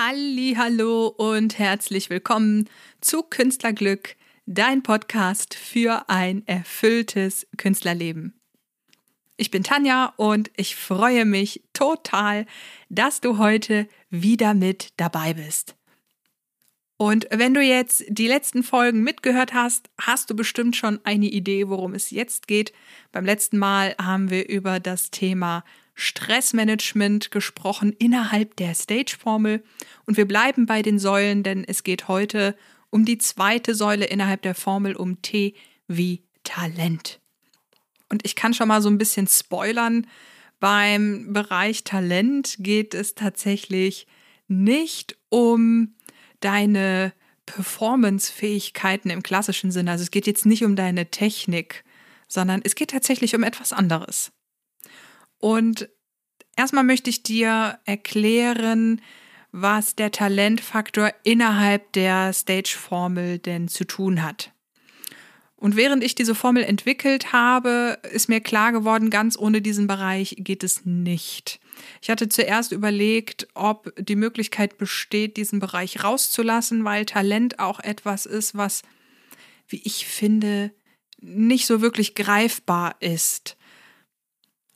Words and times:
Hallo 0.00 1.08
und 1.08 1.58
herzlich 1.58 2.08
willkommen 2.08 2.70
zu 3.00 3.24
Künstlerglück, 3.24 4.14
dein 4.46 4.84
Podcast 4.84 5.56
für 5.56 6.08
ein 6.08 6.46
erfülltes 6.46 7.48
Künstlerleben. 7.56 8.40
Ich 9.36 9.50
bin 9.50 9.64
Tanja 9.64 10.12
und 10.16 10.52
ich 10.56 10.76
freue 10.76 11.24
mich 11.24 11.64
total, 11.72 12.46
dass 12.88 13.20
du 13.20 13.38
heute 13.38 13.88
wieder 14.08 14.54
mit 14.54 14.92
dabei 14.98 15.34
bist. 15.34 15.74
Und 16.96 17.26
wenn 17.32 17.52
du 17.52 17.60
jetzt 17.60 18.04
die 18.08 18.28
letzten 18.28 18.62
Folgen 18.62 19.02
mitgehört 19.02 19.52
hast, 19.52 19.90
hast 20.00 20.30
du 20.30 20.36
bestimmt 20.36 20.76
schon 20.76 21.00
eine 21.02 21.26
Idee, 21.26 21.68
worum 21.68 21.94
es 21.94 22.12
jetzt 22.12 22.46
geht. 22.46 22.72
Beim 23.10 23.24
letzten 23.24 23.58
Mal 23.58 23.96
haben 24.00 24.30
wir 24.30 24.48
über 24.48 24.78
das 24.78 25.10
Thema 25.10 25.64
Stressmanagement 26.00 27.32
gesprochen 27.32 27.92
innerhalb 27.98 28.54
der 28.54 28.74
Stage-Formel. 28.74 29.64
Und 30.06 30.16
wir 30.16 30.28
bleiben 30.28 30.64
bei 30.64 30.80
den 30.80 31.00
Säulen, 31.00 31.42
denn 31.42 31.64
es 31.64 31.82
geht 31.82 32.06
heute 32.06 32.56
um 32.90 33.04
die 33.04 33.18
zweite 33.18 33.74
Säule 33.74 34.04
innerhalb 34.04 34.42
der 34.42 34.54
Formel, 34.54 34.94
um 34.94 35.20
T 35.22 35.54
wie 35.88 36.22
Talent. 36.44 37.20
Und 38.08 38.24
ich 38.24 38.36
kann 38.36 38.54
schon 38.54 38.68
mal 38.68 38.80
so 38.80 38.88
ein 38.88 38.96
bisschen 38.96 39.26
spoilern. 39.26 40.06
Beim 40.60 41.32
Bereich 41.32 41.82
Talent 41.82 42.56
geht 42.60 42.94
es 42.94 43.16
tatsächlich 43.16 44.06
nicht 44.46 45.18
um 45.30 45.96
deine 46.38 47.12
Performance-Fähigkeiten 47.46 49.10
im 49.10 49.24
klassischen 49.24 49.72
Sinne. 49.72 49.90
Also 49.90 50.04
es 50.04 50.12
geht 50.12 50.28
jetzt 50.28 50.46
nicht 50.46 50.64
um 50.64 50.76
deine 50.76 51.10
Technik, 51.10 51.82
sondern 52.28 52.60
es 52.62 52.76
geht 52.76 52.90
tatsächlich 52.90 53.34
um 53.34 53.42
etwas 53.42 53.72
anderes. 53.72 54.30
Und 55.38 55.88
erstmal 56.56 56.84
möchte 56.84 57.10
ich 57.10 57.22
dir 57.22 57.78
erklären, 57.84 59.00
was 59.52 59.96
der 59.96 60.10
Talentfaktor 60.10 61.12
innerhalb 61.22 61.92
der 61.92 62.32
Stage-Formel 62.32 63.38
denn 63.38 63.68
zu 63.68 63.84
tun 63.84 64.22
hat. 64.22 64.52
Und 65.60 65.74
während 65.74 66.04
ich 66.04 66.14
diese 66.14 66.36
Formel 66.36 66.62
entwickelt 66.62 67.32
habe, 67.32 67.98
ist 68.12 68.28
mir 68.28 68.40
klar 68.40 68.70
geworden, 68.70 69.10
ganz 69.10 69.36
ohne 69.36 69.60
diesen 69.60 69.88
Bereich 69.88 70.36
geht 70.38 70.62
es 70.62 70.84
nicht. 70.84 71.58
Ich 72.00 72.10
hatte 72.10 72.28
zuerst 72.28 72.70
überlegt, 72.70 73.48
ob 73.54 73.92
die 73.98 74.14
Möglichkeit 74.14 74.78
besteht, 74.78 75.36
diesen 75.36 75.58
Bereich 75.58 76.04
rauszulassen, 76.04 76.84
weil 76.84 77.06
Talent 77.06 77.58
auch 77.58 77.80
etwas 77.80 78.24
ist, 78.24 78.56
was, 78.56 78.82
wie 79.66 79.80
ich 79.84 80.06
finde, 80.06 80.72
nicht 81.20 81.66
so 81.66 81.80
wirklich 81.80 82.14
greifbar 82.14 82.94
ist. 83.00 83.56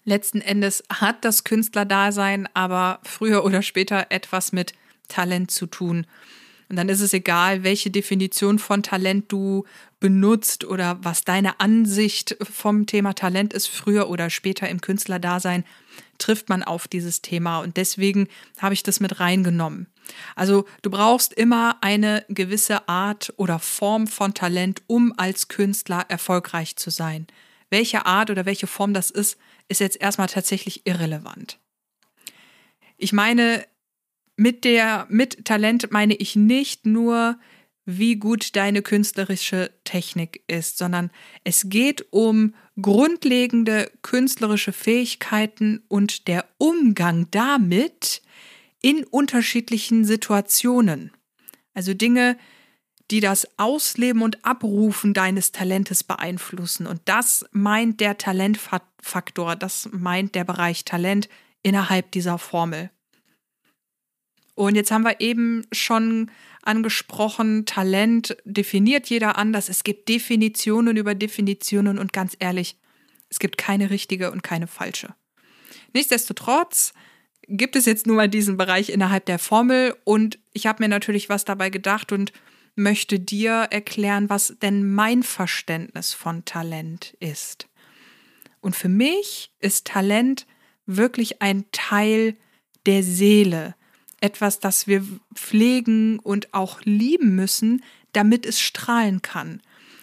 Letzten 0.05 0.41
Endes 0.41 0.83
hat 0.89 1.25
das 1.25 1.45
Künstlerdasein 1.45 2.49
aber 2.55 3.01
früher 3.05 3.45
oder 3.45 3.63
später 3.63 4.07
etwas 4.11 4.53
mit 4.53 4.73
Talent 5.09 5.51
zu 5.51 5.67
tun. 5.67 6.07
Und 6.69 6.77
dann 6.77 6.89
ist 6.89 7.01
es 7.01 7.13
egal, 7.13 7.65
welche 7.65 7.91
Definition 7.91 8.59
von 8.59 8.83
Talent 8.83 9.31
du 9.31 9.65
benutzt 10.01 10.65
oder 10.65 10.99
was 11.03 11.23
deine 11.23 11.61
Ansicht 11.61 12.37
vom 12.41 12.87
Thema 12.87 13.13
Talent 13.13 13.53
ist, 13.53 13.69
früher 13.69 14.09
oder 14.09 14.31
später 14.31 14.69
im 14.69 14.81
Künstlerdasein 14.81 15.65
trifft 16.19 16.49
man 16.49 16.63
auf 16.63 16.89
dieses 16.89 17.21
Thema. 17.21 17.61
Und 17.61 17.77
deswegen 17.77 18.27
habe 18.59 18.75
ich 18.75 18.83
das 18.83 19.01
mit 19.01 19.21
reingenommen. 19.21 19.87
Also 20.35 20.65
du 20.81 20.91
brauchst 20.91 21.33
immer 21.33 21.77
eine 21.83 22.25
gewisse 22.29 22.89
Art 22.89 23.33
oder 23.37 23.59
Form 23.59 24.07
von 24.07 24.35
Talent, 24.35 24.83
um 24.87 25.13
als 25.17 25.49
Künstler 25.49 26.07
erfolgreich 26.09 26.77
zu 26.77 26.91
sein. 26.91 27.27
Welche 27.71 28.07
Art 28.07 28.31
oder 28.31 28.47
welche 28.47 28.67
Form 28.67 28.95
das 28.95 29.11
ist, 29.11 29.39
ist 29.69 29.81
jetzt 29.81 30.01
erstmal 30.01 30.29
tatsächlich 30.29 30.87
irrelevant. 30.87 31.59
Ich 32.97 33.13
meine, 33.13 33.65
mit 34.37 34.65
der, 34.65 35.07
mit 35.09 35.45
Talent 35.45 35.91
meine 35.91 36.15
ich 36.15 36.37
nicht 36.37 36.87
nur, 36.87 37.39
wie 37.85 38.17
gut 38.17 38.55
deine 38.55 38.83
künstlerische 38.83 39.71
Technik 39.85 40.43
ist, 40.47 40.79
sondern 40.79 41.11
es 41.43 41.69
geht 41.69 42.07
um 42.11 42.55
grundlegende 42.81 43.91
künstlerische 44.03 44.73
Fähigkeiten 44.73 45.83
und 45.89 46.29
der 46.29 46.47
Umgang 46.59 47.27
damit 47.31 48.23
in 48.83 49.05
unterschiedlichen 49.05 50.05
Situationen. 50.05 51.13
Also 51.75 51.95
Dinge, 51.95 52.37
die 53.11 53.21
das 53.21 53.47
Ausleben 53.59 54.23
und 54.23 54.45
Abrufen 54.45 55.15
deines 55.15 55.53
Talentes 55.53 56.05
beeinflussen. 56.05 56.87
Und 56.87 57.01
das 57.05 57.45
meint 57.53 58.01
der 58.01 58.19
Talentfaktor, 58.19 59.57
das 59.57 59.89
meint 59.93 60.35
der 60.35 60.45
Bereich 60.45 60.85
Talent 60.85 61.29
innerhalb 61.63 62.11
dieser 62.13 62.39
Formel. 62.39 62.91
Und 64.55 64.75
jetzt 64.75 64.91
haben 64.91 65.05
wir 65.05 65.21
eben 65.21 65.67
schon 65.73 66.31
angesprochen, 66.63 67.67
Talent 67.67 68.37
definiert 68.45 69.09
jeder 69.09 69.37
anders. 69.37 69.69
Es 69.69 69.83
gibt 69.83 70.09
Definitionen 70.09 70.97
über 70.97 71.15
Definitionen 71.15 71.99
und 71.99 72.13
ganz 72.13 72.37
ehrlich, 72.39 72.77
es 73.29 73.39
gibt 73.39 73.57
keine 73.57 73.91
richtige 73.91 74.31
und 74.31 74.43
keine 74.43 74.67
falsche. 74.67 75.15
Nichtsdestotrotz 75.95 76.93
gibt 77.49 77.77
es 77.77 77.87
jetzt 77.87 78.07
nur 78.07 78.17
mal 78.17 78.29
diesen 78.29 78.57
Bereich 78.57 78.91
innerhalb 78.91 79.27
der 79.27 79.39
Formel 79.39 79.97
und 80.05 80.39
ich 80.53 80.67
habe 80.67 80.83
mir 80.83 80.89
natürlich 80.89 81.29
was 81.29 81.45
dabei 81.45 81.71
gedacht 81.71 82.13
und 82.13 82.33
möchte 82.75 83.21
dir 83.21 83.69
erklären, 83.71 84.29
was 84.31 84.57
denn 84.63 84.95
mein 84.95 85.23
Verständnis 85.23 86.15
von 86.15 86.45
Talent 86.45 87.17
ist. 87.21 87.69
Und 88.61 88.77
für 88.77 88.89
mich 88.89 89.53
ist 89.61 89.87
Talent 89.87 90.47
wirklich 90.87 91.43
ein 91.43 91.65
Teil 91.73 92.37
der 92.87 93.03
Seele, 93.03 93.75
etwas, 94.21 94.61
das 94.61 94.87
wir 94.87 95.05
pflegen 95.35 96.19
und 96.19 96.55
auch 96.55 96.81
lieben 96.83 97.35
müssen, 97.35 97.83
damit 98.13 98.47
es 98.47 98.61
strahlen 98.61 99.21
kann. 99.23 99.61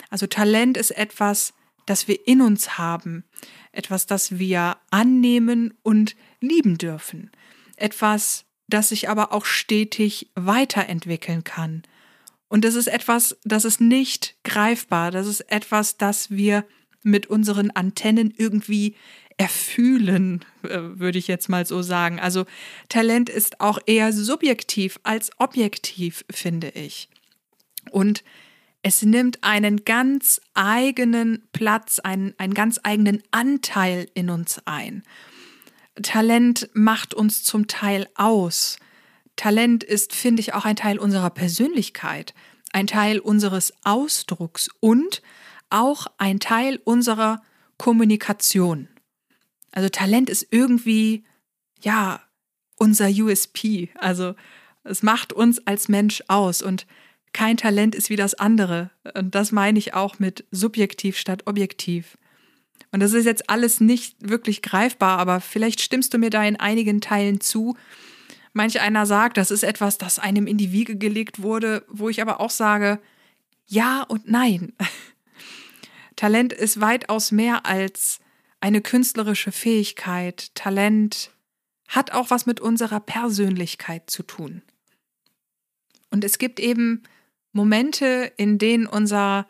Also 0.10 0.28
Talent 0.28 0.78
ist 0.78 0.92
etwas, 0.92 1.54
das 1.86 2.08
wir 2.08 2.28
in 2.28 2.42
uns 2.42 2.78
haben, 2.78 3.24
etwas, 3.72 4.06
das 4.06 4.38
wir 4.38 4.78
annehmen 4.92 5.74
und 5.82 6.16
lieben 6.42 6.78
dürfen, 6.78 7.32
etwas, 7.78 8.46
das 8.68 8.90
sich 8.90 9.10
aber 9.10 9.32
auch 9.34 9.46
stetig 9.46 10.30
weiterentwickeln 10.36 11.44
kann. 11.44 11.84
Und 12.50 12.66
das 12.66 12.76
ist 12.76 12.88
etwas, 12.88 13.38
das 13.46 13.64
ist 13.64 13.80
nicht 13.80 14.36
greifbar. 14.44 15.12
Das 15.12 15.28
ist 15.28 15.42
etwas, 15.52 15.98
das 15.98 16.32
wir 16.32 16.66
mit 17.02 17.28
unseren 17.28 17.72
Antennen 17.72 18.34
irgendwie 18.36 18.96
erfühlen, 19.38 20.44
äh, 20.64 20.80
würde 20.82 21.18
ich 21.18 21.28
jetzt 21.28 21.48
mal 21.48 21.66
so 21.66 21.82
sagen. 21.82 22.20
Also 22.20 22.46
Talent 22.90 23.30
ist 23.30 23.62
auch 23.62 23.80
eher 23.86 24.12
subjektiv 24.12 25.00
als 25.04 25.32
objektiv, 25.38 26.26
finde 26.30 26.70
ich. 26.70 27.08
Und 27.92 28.24
es 28.82 29.02
nimmt 29.02 29.44
einen 29.44 29.86
ganz 29.86 30.42
eigenen 30.54 31.48
Platz, 31.54 32.00
einen, 32.00 32.34
einen 32.38 32.54
ganz 32.54 32.80
eigenen 32.84 33.24
Anteil 33.32 34.10
in 34.14 34.30
uns 34.30 34.62
ein. 34.66 35.04
Talent 36.02 36.70
macht 36.74 37.14
uns 37.14 37.44
zum 37.44 37.68
Teil 37.68 38.08
aus. 38.16 38.78
Talent 39.40 39.86
ist, 39.86 40.14
finde 40.14 40.42
ich, 40.42 40.54
auch 40.54 40.66
ein 40.66 40.76
Teil 40.76 41.00
unserer 41.00 41.30
Persönlichkeit, 41.30 42.34
ein 42.74 42.88
Teil 42.88 43.20
unseres 43.20 43.72
Ausdrucks 43.86 44.70
und 44.82 45.22
auch 45.70 46.08
ein 46.18 46.42
Teil 46.42 46.82
unserer 46.84 47.42
Kommunikation. 47.78 48.90
Also 49.72 49.88
Talent 49.88 50.30
ist 50.30 50.48
irgendwie, 50.52 51.24
ja, 51.80 52.22
unser 52.76 53.08
USP. 53.08 53.88
Also 53.96 54.36
es 54.84 55.04
macht 55.04 55.32
uns 55.32 55.66
als 55.66 55.88
Mensch 55.88 56.22
aus 56.28 56.62
und 56.62 56.86
kein 57.32 57.56
Talent 57.56 57.96
ist 57.96 58.10
wie 58.10 58.18
das 58.18 58.34
andere. 58.34 58.90
Und 59.16 59.36
das 59.36 59.54
meine 59.54 59.80
ich 59.80 59.94
auch 59.94 60.20
mit 60.20 60.44
subjektiv 60.52 61.18
statt 61.18 61.44
objektiv. 61.46 62.18
Und 62.92 63.00
das 63.00 63.14
ist 63.14 63.24
jetzt 63.24 63.50
alles 63.50 63.80
nicht 63.80 64.18
wirklich 64.20 64.62
greifbar, 64.62 65.18
aber 65.18 65.40
vielleicht 65.40 65.80
stimmst 65.80 66.14
du 66.14 66.18
mir 66.18 66.30
da 66.30 66.44
in 66.44 66.60
einigen 66.60 67.00
Teilen 67.00 67.40
zu, 67.40 67.78
Manch 68.54 68.80
einer 68.80 69.06
sagt, 69.06 69.38
das 69.38 69.52
ist 69.52 69.64
etwas, 69.64 69.98
das 69.98 70.20
einem 70.20 70.48
in 70.48 70.58
die 70.58 70.72
Wiege 70.72 70.96
gelegt 70.96 71.42
wurde, 71.42 71.86
wo 71.88 72.10
ich 72.10 72.22
aber 72.22 72.40
auch 72.40 72.50
sage, 72.50 73.00
ja 73.68 74.04
und 74.04 74.30
nein. 74.30 74.74
Talent 76.16 76.52
ist 76.52 76.82
weitaus 76.82 77.32
mehr 77.32 77.66
als 77.66 78.20
eine 78.60 78.82
künstlerische 78.82 79.52
Fähigkeit. 79.52 80.54
Talent 80.56 81.32
hat 81.88 82.12
auch 82.12 82.30
was 82.30 82.46
mit 82.46 82.60
unserer 82.60 83.00
Persönlichkeit 83.00 84.10
zu 84.10 84.24
tun. 84.24 84.62
Und 86.12 86.24
es 86.24 86.38
gibt 86.38 86.60
eben 86.60 87.04
Momente, 87.52 88.32
in 88.38 88.58
denen 88.58 88.86
unser 88.86 89.48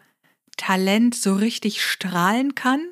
Talent 0.57 1.15
so 1.15 1.35
richtig 1.35 1.83
strahlen 1.83 2.55
kann. 2.55 2.85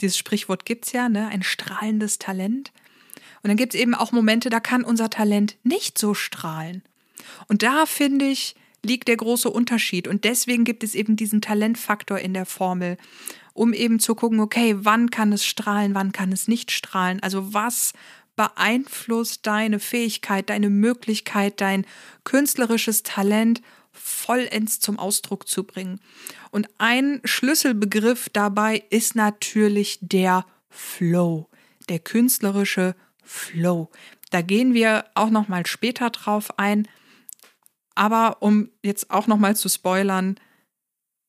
Dieses 0.00 0.18
Sprichwort 0.18 0.64
gibt 0.64 0.86
es 0.86 0.92
ja, 0.92 1.08
ne? 1.08 1.28
Ein 1.28 1.42
strahlendes 1.42 2.18
Talent. 2.18 2.72
Und 3.44 3.48
dann 3.48 3.58
gibt 3.58 3.74
es 3.74 3.80
eben 3.80 3.94
auch 3.94 4.10
Momente, 4.10 4.48
da 4.48 4.58
kann 4.58 4.84
unser 4.84 5.10
Talent 5.10 5.56
nicht 5.64 5.98
so 5.98 6.14
strahlen. 6.14 6.82
Und 7.46 7.62
da 7.62 7.84
finde 7.84 8.24
ich, 8.24 8.54
liegt 8.82 9.06
der 9.06 9.18
große 9.18 9.50
Unterschied. 9.50 10.08
Und 10.08 10.24
deswegen 10.24 10.64
gibt 10.64 10.82
es 10.82 10.94
eben 10.94 11.14
diesen 11.14 11.42
Talentfaktor 11.42 12.18
in 12.18 12.32
der 12.32 12.46
Formel, 12.46 12.96
um 13.52 13.74
eben 13.74 14.00
zu 14.00 14.14
gucken, 14.14 14.40
okay, 14.40 14.76
wann 14.78 15.10
kann 15.10 15.30
es 15.30 15.44
strahlen, 15.44 15.94
wann 15.94 16.10
kann 16.10 16.32
es 16.32 16.48
nicht 16.48 16.70
strahlen. 16.70 17.22
Also 17.22 17.52
was 17.52 17.92
beeinflusst 18.34 19.46
deine 19.46 19.78
Fähigkeit, 19.78 20.48
deine 20.48 20.70
Möglichkeit, 20.70 21.60
dein 21.60 21.86
künstlerisches 22.24 23.02
Talent 23.02 23.60
vollends 23.92 24.80
zum 24.80 24.98
Ausdruck 24.98 25.46
zu 25.46 25.64
bringen. 25.64 26.00
Und 26.50 26.68
ein 26.78 27.20
Schlüsselbegriff 27.24 28.30
dabei 28.30 28.84
ist 28.88 29.14
natürlich 29.16 29.98
der 30.00 30.46
Flow, 30.70 31.50
der 31.90 31.98
künstlerische 31.98 32.96
Flow. 33.24 33.90
Da 34.30 34.42
gehen 34.42 34.74
wir 34.74 35.04
auch 35.14 35.30
noch 35.30 35.48
mal 35.48 35.66
später 35.66 36.10
drauf 36.10 36.58
ein. 36.58 36.88
Aber 37.94 38.38
um 38.40 38.70
jetzt 38.82 39.10
auch 39.10 39.26
noch 39.26 39.38
mal 39.38 39.54
zu 39.54 39.68
spoilern, 39.68 40.38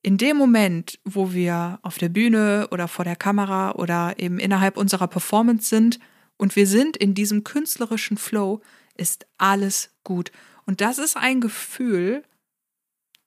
in 0.01 0.18
dem 0.18 0.38
Moment, 0.38 1.00
wo 1.03 1.33
wir 1.33 1.80
auf 1.81 1.97
der 1.97 2.09
Bühne 2.09 2.68
oder 2.71 2.88
vor 2.88 3.06
der 3.06 3.15
Kamera 3.15 3.71
oder 3.71 4.15
eben 4.18 4.39
innerhalb 4.39 4.77
unserer 4.77 5.07
Performance 5.07 5.68
sind 5.68 6.00
und 6.38 6.56
wir 6.56 6.68
sind 6.68 6.97
in 6.97 7.13
diesem 7.13 7.44
künstlerischen 7.44 8.18
Flow, 8.18 8.62
ist 8.95 9.25
alles 9.38 9.89
gut. 10.03 10.31
Und 10.65 10.81
das 10.81 11.00
ist 11.00 11.18
ein 11.18 11.41
Gefühl, 11.41 12.24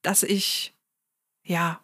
das 0.02 0.22
ich 0.22 0.74
ja 1.42 1.80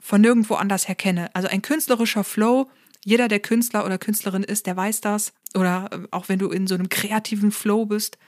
von 0.00 0.20
nirgendwo 0.20 0.54
anders 0.54 0.88
her 0.88 0.94
kenne. 0.94 1.30
Also 1.34 1.48
ein 1.48 1.62
künstlerischer 1.62 2.24
Flow, 2.24 2.70
jeder, 3.04 3.28
der 3.28 3.40
Künstler 3.40 3.84
oder 3.84 3.98
Künstlerin 3.98 4.44
ist, 4.44 4.66
der 4.66 4.76
weiß 4.76 5.00
das. 5.00 5.32
Oder 5.54 5.88
äh, 5.92 5.98
auch 6.10 6.28
wenn 6.28 6.38
du 6.38 6.50
in 6.50 6.66
so 6.66 6.74
einem 6.74 6.88
kreativen 6.88 7.52
Flow 7.52 7.86
bist. 7.86 8.18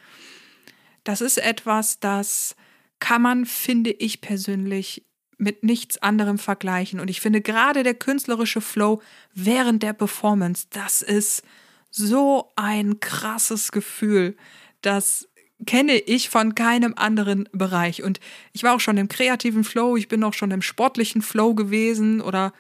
Das 1.04 1.20
ist 1.20 1.38
etwas, 1.38 2.00
das 2.00 2.56
kann 2.98 3.22
man, 3.22 3.44
finde 3.46 3.90
ich 3.90 4.20
persönlich, 4.20 5.04
mit 5.36 5.62
nichts 5.62 5.98
anderem 5.98 6.38
vergleichen. 6.38 7.00
Und 7.00 7.10
ich 7.10 7.20
finde 7.20 7.40
gerade 7.40 7.82
der 7.82 7.94
künstlerische 7.94 8.60
Flow 8.60 9.02
während 9.34 9.82
der 9.82 9.92
Performance, 9.92 10.66
das 10.70 11.02
ist 11.02 11.42
so 11.90 12.52
ein 12.56 13.00
krasses 13.00 13.72
Gefühl, 13.72 14.36
das 14.80 15.28
kenne 15.66 15.96
ich 15.96 16.28
von 16.28 16.54
keinem 16.54 16.94
anderen 16.96 17.48
Bereich. 17.52 18.02
Und 18.02 18.20
ich 18.52 18.62
war 18.62 18.74
auch 18.74 18.80
schon 18.80 18.96
im 18.96 19.08
kreativen 19.08 19.64
Flow, 19.64 19.96
ich 19.96 20.08
bin 20.08 20.24
auch 20.24 20.34
schon 20.34 20.50
im 20.50 20.62
sportlichen 20.62 21.22
Flow 21.22 21.54
gewesen 21.54 22.20
oder 22.20 22.52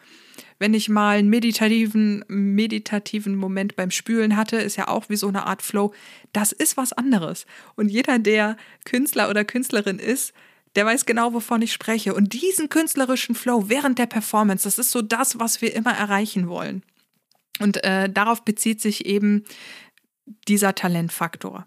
wenn 0.58 0.74
ich 0.74 0.88
mal 0.88 1.18
einen 1.18 1.28
meditativen, 1.28 2.24
meditativen 2.28 3.36
Moment 3.36 3.76
beim 3.76 3.90
Spülen 3.90 4.36
hatte, 4.36 4.56
ist 4.56 4.76
ja 4.76 4.88
auch 4.88 5.08
wie 5.08 5.16
so 5.16 5.28
eine 5.28 5.46
Art 5.46 5.62
Flow. 5.62 5.92
Das 6.32 6.52
ist 6.52 6.76
was 6.76 6.92
anderes. 6.92 7.46
Und 7.74 7.88
jeder, 7.88 8.18
der 8.18 8.56
Künstler 8.84 9.30
oder 9.30 9.44
Künstlerin 9.44 9.98
ist, 9.98 10.32
der 10.76 10.86
weiß 10.86 11.06
genau, 11.06 11.32
wovon 11.32 11.62
ich 11.62 11.72
spreche. 11.72 12.14
Und 12.14 12.32
diesen 12.32 12.68
künstlerischen 12.68 13.34
Flow 13.34 13.68
während 13.68 13.98
der 13.98 14.06
Performance, 14.06 14.64
das 14.64 14.78
ist 14.78 14.90
so 14.90 15.02
das, 15.02 15.38
was 15.38 15.60
wir 15.62 15.74
immer 15.74 15.92
erreichen 15.92 16.48
wollen. 16.48 16.82
Und 17.60 17.84
äh, 17.84 18.10
darauf 18.10 18.44
bezieht 18.44 18.80
sich 18.80 19.06
eben 19.06 19.44
dieser 20.48 20.74
Talentfaktor. 20.74 21.66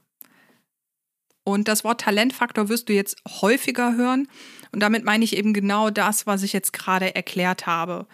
Und 1.43 1.69
das 1.69 1.85
Wort 1.85 2.01
Talentfaktor 2.01 2.67
wirst 2.67 2.89
du 2.89 2.93
jetzt 2.93 3.21
häufiger 3.41 3.95
hören. 3.95 4.27
Und 4.73 4.81
damit 4.81 5.05
meine 5.05 5.23
ich 5.23 5.37
eben 5.37 5.53
genau 5.53 5.89
das, 5.89 6.27
was 6.27 6.43
ich 6.43 6.51
jetzt 6.51 6.73
gerade 6.73 7.15
erklärt 7.15 7.65
habe. 7.65 8.05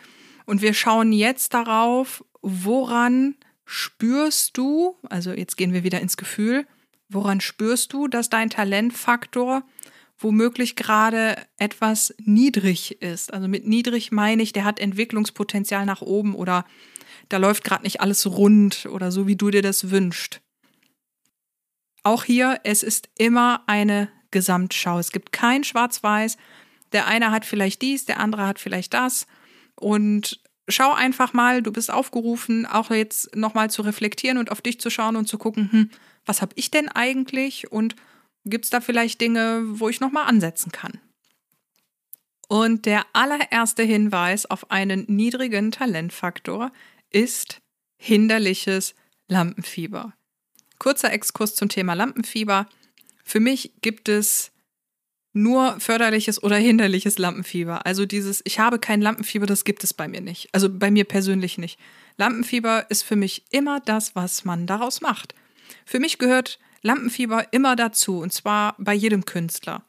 Und 0.45 0.62
wir 0.62 0.74
schauen 0.74 1.12
jetzt 1.12 1.54
darauf, 1.54 2.24
woran 2.42 3.36
spürst 3.66 4.57
du, 4.57 4.98
also 5.10 5.31
jetzt 5.31 5.57
gehen 5.57 5.74
wir 5.74 5.84
wieder 5.84 6.01
ins 6.01 6.18
Gefühl, 6.18 6.66
woran 7.10 7.42
spürst 7.42 7.94
du, 7.94 8.07
dass 8.07 8.30
dein 8.30 8.50
Talentfaktor 8.50 9.63
womöglich 10.18 10.75
gerade 10.75 11.38
etwas 11.57 12.13
niedrig 12.18 13.01
ist. 13.01 13.34
Also 13.34 13.48
mit 13.48 13.68
niedrig 13.68 14.12
meine 14.12 14.44
ich, 14.44 14.54
der 14.54 14.63
hat 14.63 14.80
Entwicklungspotenzial 14.80 15.86
nach 15.86 16.01
oben 16.01 16.36
oder 16.36 16.66
da 17.30 17.38
läuft 17.38 17.63
gerade 17.63 17.84
nicht 17.84 18.01
alles 18.01 18.25
rund 18.28 18.86
oder 18.86 19.12
so, 19.12 19.28
wie 19.28 19.36
du 19.36 19.50
dir 19.50 19.62
das 19.62 19.92
wünschst. 19.92 20.42
Auch 22.04 22.25
hier, 22.25 22.60
es 22.63 22.84
ist 22.84 23.10
immer 23.18 23.63
eine 23.68 24.10
Gesamtschau. 24.31 25.00
Es 25.00 25.12
gibt 25.12 25.31
kein 25.31 25.63
Schwarz-Weiß. 25.63 26.38
Der 26.92 27.07
eine 27.07 27.31
hat 27.31 27.45
vielleicht 27.45 27.81
dies, 27.81 28.06
der 28.06 28.19
andere 28.19 28.45
hat 28.45 28.60
vielleicht 28.60 28.94
das. 28.94 29.25
Und 29.75 30.39
schau 30.67 30.93
einfach 30.93 31.33
mal, 31.33 31.61
du 31.61 31.71
bist 31.71 31.91
aufgerufen, 31.91 32.65
auch 32.65 32.91
jetzt 32.91 33.35
nochmal 33.35 33.69
zu 33.69 33.81
reflektieren 33.81 34.37
und 34.37 34.51
auf 34.51 34.61
dich 34.61 34.79
zu 34.79 34.89
schauen 34.89 35.15
und 35.15 35.27
zu 35.27 35.37
gucken, 35.37 35.71
hm, 35.71 35.89
was 36.25 36.41
habe 36.41 36.53
ich 36.55 36.71
denn 36.71 36.89
eigentlich 36.89 37.71
und 37.71 37.95
gibt 38.45 38.65
es 38.65 38.71
da 38.71 38.81
vielleicht 38.81 39.21
Dinge, 39.21 39.63
wo 39.65 39.89
ich 39.89 39.99
nochmal 39.99 40.27
ansetzen 40.27 40.71
kann? 40.71 40.99
Und 42.47 42.85
der 42.85 43.05
allererste 43.13 43.83
Hinweis 43.83 44.45
auf 44.45 44.69
einen 44.69 45.05
niedrigen 45.07 45.71
Talentfaktor 45.71 46.71
ist 47.09 47.61
hinderliches 47.97 48.95
Lampenfieber. 49.27 50.13
Kurzer 50.77 51.11
Exkurs 51.13 51.55
zum 51.55 51.69
Thema 51.69 51.93
Lampenfieber. 51.93 52.67
Für 53.23 53.39
mich 53.39 53.73
gibt 53.81 54.09
es 54.09 54.51
nur 55.33 55.80
förderliches 55.80 56.41
oder 56.41 56.56
hinderliches 56.56 57.18
Lampenfieber. 57.18 57.85
Also 57.85 58.06
dieses, 58.06 58.41
ich 58.45 58.59
habe 58.59 58.80
kein 58.80 59.01
Lampenfieber, 59.01 59.47
das 59.47 59.65
gibt 59.65 59.83
es 59.83 59.94
bei 59.94 60.07
mir 60.07 60.21
nicht. 60.21 60.50
Also 60.53 60.69
bei 60.69 60.91
mir 60.91 61.06
persönlich 61.06 61.57
nicht. 61.57 61.80
Lampenfieber 62.18 62.89
ist 62.89 63.03
für 63.03 63.15
mich 63.15 63.44
immer 63.50 63.80
das, 63.80 64.15
was 64.15 64.45
man 64.45 64.68
daraus 64.68 65.01
macht. 65.01 65.33
Für 65.85 66.00
mich 66.00 66.19
gehört 66.19 66.59
Lampenfieber 66.83 67.51
immer 67.51 67.75
dazu, 67.75 68.19
und 68.19 68.31
zwar 68.31 68.75
bei 68.77 68.94
jedem 68.94 69.25
Künstler. 69.25 69.83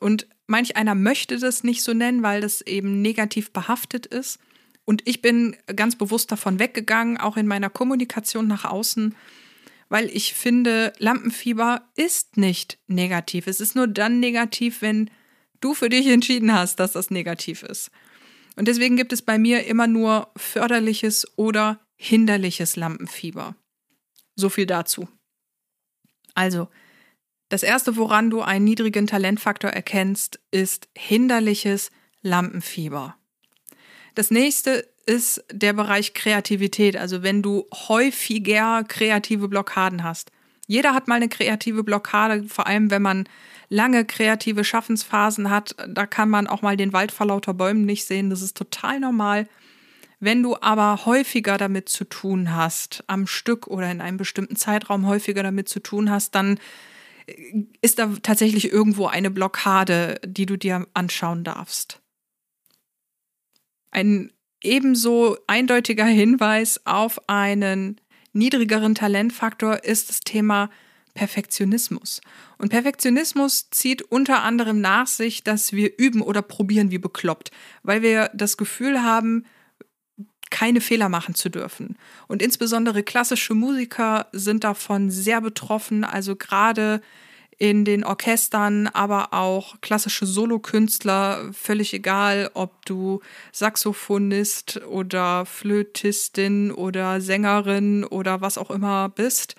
Und 0.00 0.26
manch 0.46 0.76
einer 0.76 0.94
möchte 0.94 1.38
das 1.38 1.62
nicht 1.62 1.82
so 1.82 1.94
nennen, 1.94 2.22
weil 2.22 2.40
das 2.40 2.60
eben 2.62 3.00
negativ 3.00 3.52
behaftet 3.52 4.06
ist. 4.06 4.38
Und 4.84 5.02
ich 5.06 5.22
bin 5.22 5.56
ganz 5.76 5.96
bewusst 5.96 6.32
davon 6.32 6.58
weggegangen, 6.58 7.18
auch 7.18 7.36
in 7.36 7.46
meiner 7.46 7.70
Kommunikation 7.70 8.48
nach 8.48 8.64
außen, 8.64 9.14
weil 9.88 10.10
ich 10.14 10.34
finde, 10.34 10.92
Lampenfieber 10.98 11.88
ist 11.96 12.36
nicht 12.36 12.78
negativ. 12.86 13.46
Es 13.46 13.60
ist 13.60 13.74
nur 13.74 13.86
dann 13.86 14.20
negativ, 14.20 14.82
wenn 14.82 15.10
du 15.60 15.74
für 15.74 15.88
dich 15.88 16.06
entschieden 16.06 16.52
hast, 16.52 16.76
dass 16.76 16.92
das 16.92 17.10
negativ 17.10 17.62
ist. 17.62 17.90
Und 18.56 18.68
deswegen 18.68 18.96
gibt 18.96 19.12
es 19.12 19.22
bei 19.22 19.38
mir 19.38 19.66
immer 19.66 19.86
nur 19.86 20.30
förderliches 20.36 21.26
oder 21.36 21.80
hinderliches 21.96 22.76
Lampenfieber. 22.76 23.56
So 24.34 24.48
viel 24.48 24.66
dazu. 24.66 25.08
Also, 26.34 26.68
das 27.48 27.62
erste, 27.62 27.96
woran 27.96 28.30
du 28.30 28.42
einen 28.42 28.64
niedrigen 28.64 29.06
Talentfaktor 29.06 29.70
erkennst, 29.70 30.38
ist 30.50 30.88
hinderliches 30.96 31.90
Lampenfieber. 32.20 33.16
Das 34.14 34.30
nächste 34.30 34.88
ist 35.08 35.42
der 35.50 35.72
Bereich 35.72 36.12
Kreativität. 36.12 36.96
Also 36.96 37.22
wenn 37.22 37.40
du 37.40 37.66
häufiger 37.72 38.84
kreative 38.84 39.48
Blockaden 39.48 40.04
hast. 40.04 40.30
Jeder 40.66 40.92
hat 40.92 41.08
mal 41.08 41.14
eine 41.14 41.30
kreative 41.30 41.82
Blockade, 41.82 42.44
vor 42.44 42.66
allem 42.66 42.90
wenn 42.90 43.00
man 43.00 43.26
lange 43.70 44.04
kreative 44.04 44.64
Schaffensphasen 44.64 45.48
hat. 45.48 45.74
Da 45.88 46.06
kann 46.06 46.28
man 46.28 46.46
auch 46.46 46.60
mal 46.60 46.76
den 46.76 46.92
Wald 46.92 47.10
vor 47.10 47.26
lauter 47.26 47.54
Bäumen 47.54 47.86
nicht 47.86 48.04
sehen. 48.04 48.28
Das 48.28 48.42
ist 48.42 48.54
total 48.54 49.00
normal. 49.00 49.48
Wenn 50.20 50.42
du 50.42 50.56
aber 50.60 51.06
häufiger 51.06 51.56
damit 51.56 51.88
zu 51.88 52.04
tun 52.04 52.54
hast, 52.54 53.02
am 53.06 53.26
Stück 53.26 53.66
oder 53.66 53.90
in 53.90 54.02
einem 54.02 54.18
bestimmten 54.18 54.56
Zeitraum 54.56 55.06
häufiger 55.06 55.42
damit 55.42 55.70
zu 55.70 55.80
tun 55.80 56.10
hast, 56.10 56.34
dann 56.34 56.58
ist 57.80 57.98
da 57.98 58.12
tatsächlich 58.22 58.70
irgendwo 58.70 59.06
eine 59.06 59.30
Blockade, 59.30 60.20
die 60.26 60.44
du 60.44 60.58
dir 60.58 60.86
anschauen 60.92 61.44
darfst. 61.44 62.02
Ein 63.90 64.32
ebenso 64.62 65.36
eindeutiger 65.46 66.04
Hinweis 66.04 66.80
auf 66.84 67.28
einen 67.28 68.00
niedrigeren 68.32 68.94
Talentfaktor 68.94 69.84
ist 69.84 70.08
das 70.08 70.20
Thema 70.20 70.70
Perfektionismus. 71.14 72.20
Und 72.58 72.68
Perfektionismus 72.68 73.70
zieht 73.70 74.02
unter 74.02 74.42
anderem 74.42 74.80
nach 74.80 75.06
sich, 75.06 75.42
dass 75.42 75.72
wir 75.72 75.98
üben 75.98 76.22
oder 76.22 76.42
probieren 76.42 76.90
wie 76.90 76.98
bekloppt, 76.98 77.50
weil 77.82 78.02
wir 78.02 78.30
das 78.34 78.56
Gefühl 78.56 79.02
haben, 79.02 79.44
keine 80.50 80.80
Fehler 80.80 81.08
machen 81.08 81.34
zu 81.34 81.50
dürfen. 81.50 81.96
Und 82.26 82.40
insbesondere 82.40 83.02
klassische 83.02 83.54
Musiker 83.54 84.28
sind 84.32 84.64
davon 84.64 85.10
sehr 85.10 85.40
betroffen. 85.40 86.04
Also 86.04 86.36
gerade 86.36 87.02
in 87.58 87.84
den 87.84 88.04
Orchestern, 88.04 88.86
aber 88.86 89.34
auch 89.34 89.80
klassische 89.80 90.26
Solokünstler, 90.26 91.50
völlig 91.52 91.92
egal, 91.92 92.50
ob 92.54 92.86
du 92.86 93.20
Saxophonist 93.52 94.80
oder 94.86 95.44
Flötistin 95.44 96.70
oder 96.70 97.20
Sängerin 97.20 98.04
oder 98.04 98.40
was 98.40 98.58
auch 98.58 98.70
immer 98.70 99.08
bist, 99.08 99.56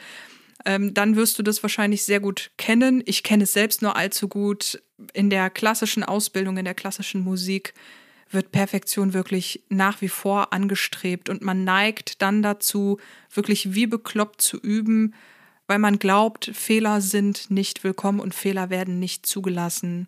ähm, 0.66 0.94
dann 0.94 1.18
wirst 1.18 1.38
du 1.40 1.44
das 1.44 1.62
wahrscheinlich 1.62 2.04
sehr 2.04 2.22
gut 2.22 2.52
kennen. 2.58 3.04
Ich 3.06 3.24
kenne 3.24 3.44
es 3.44 3.54
selbst 3.54 3.82
nur 3.82 3.98
allzu 3.98 4.30
gut. 4.30 4.82
In 5.14 5.30
der 5.30 5.50
klassischen 5.50 6.04
Ausbildung, 6.04 6.58
in 6.58 6.66
der 6.66 6.74
klassischen 6.74 7.22
Musik 7.22 7.74
wird 8.32 8.52
Perfektion 8.52 9.14
wirklich 9.14 9.64
nach 9.70 10.02
wie 10.02 10.10
vor 10.10 10.54
angestrebt 10.54 11.30
und 11.30 11.42
man 11.42 11.64
neigt 11.64 12.22
dann 12.22 12.44
dazu, 12.44 13.00
wirklich 13.34 13.74
wie 13.74 13.88
bekloppt 13.88 14.42
zu 14.42 14.58
üben, 14.58 15.16
weil 15.70 15.78
man 15.78 16.00
glaubt, 16.00 16.50
Fehler 16.52 17.00
sind 17.00 17.52
nicht 17.52 17.84
willkommen 17.84 18.20
und 18.20 18.34
Fehler 18.34 18.72
werden 18.72 18.98
nicht 18.98 19.28
zugelassen. 19.28 20.08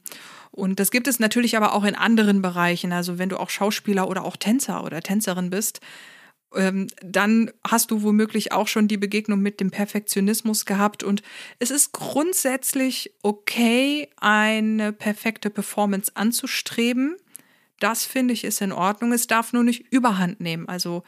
Und 0.50 0.80
das 0.80 0.90
gibt 0.90 1.08
es 1.08 1.20
natürlich 1.20 1.56
aber 1.56 1.76
auch 1.76 1.84
in 1.84 1.94
anderen 1.94 2.42
Bereichen. 2.42 2.92
Also 2.92 3.20
wenn 3.20 3.30
du 3.30 3.38
auch 3.38 3.52
Schauspieler 3.52 4.10
oder 4.10 4.26
auch 4.26 4.38
Tänzer 4.38 4.84
oder 4.84 5.02
Tänzerin 5.02 5.52
bist, 5.52 5.80
ähm, 6.56 6.88
dann 7.04 7.52
hast 7.64 7.92
du 7.92 8.02
womöglich 8.02 8.52
auch 8.52 8.68
schon 8.68 8.88
die 8.88 8.98
Begegnung 8.98 9.40
mit 9.40 9.60
dem 9.60 9.70
Perfektionismus 9.70 10.66
gehabt. 10.66 11.04
Und 11.04 11.22
es 11.60 11.70
ist 11.70 11.92
grundsätzlich 11.92 13.14
okay, 13.22 14.10
eine 14.18 14.92
perfekte 14.92 15.52
Performance 15.52 16.12
anzustreben. 16.16 17.18
Das 17.80 18.04
finde 18.04 18.34
ich 18.34 18.46
ist 18.46 18.62
in 18.62 18.72
Ordnung. 18.72 19.14
Es 19.14 19.28
darf 19.28 19.54
nur 19.54 19.64
nicht 19.64 19.94
überhand 19.94 20.42
nehmen. 20.42 20.68
Also 20.68 21.04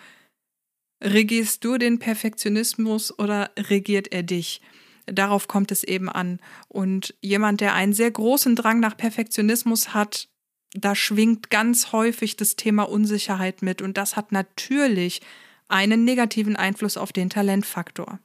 regierst 1.04 1.64
du 1.64 1.78
den 1.78 2.00
Perfektionismus 2.00 3.18
oder 3.18 3.52
regiert 3.58 4.12
er 4.12 4.24
dich? 4.24 4.62
Darauf 5.06 5.48
kommt 5.48 5.72
es 5.72 5.84
eben 5.84 6.10
an. 6.10 6.40
Und 6.70 7.14
jemand, 7.22 7.62
der 7.62 7.74
einen 7.74 7.94
sehr 7.94 8.12
großen 8.12 8.56
Drang 8.56 8.80
nach 8.80 8.96
Perfektionismus 8.96 9.94
hat, 9.94 10.30
da 10.74 10.96
schwingt 10.96 11.50
ganz 11.50 11.92
häufig 11.92 12.36
das 12.38 12.56
Thema 12.56 12.84
Unsicherheit 12.84 13.62
mit 13.62 13.82
und 13.82 13.98
das 13.98 14.16
hat 14.16 14.32
natürlich 14.32 15.22
einen 15.68 16.04
negativen 16.04 16.56
Einfluss 16.56 16.98
auf 16.98 17.12
den 17.12 17.30
Talentfaktor. 17.30 18.20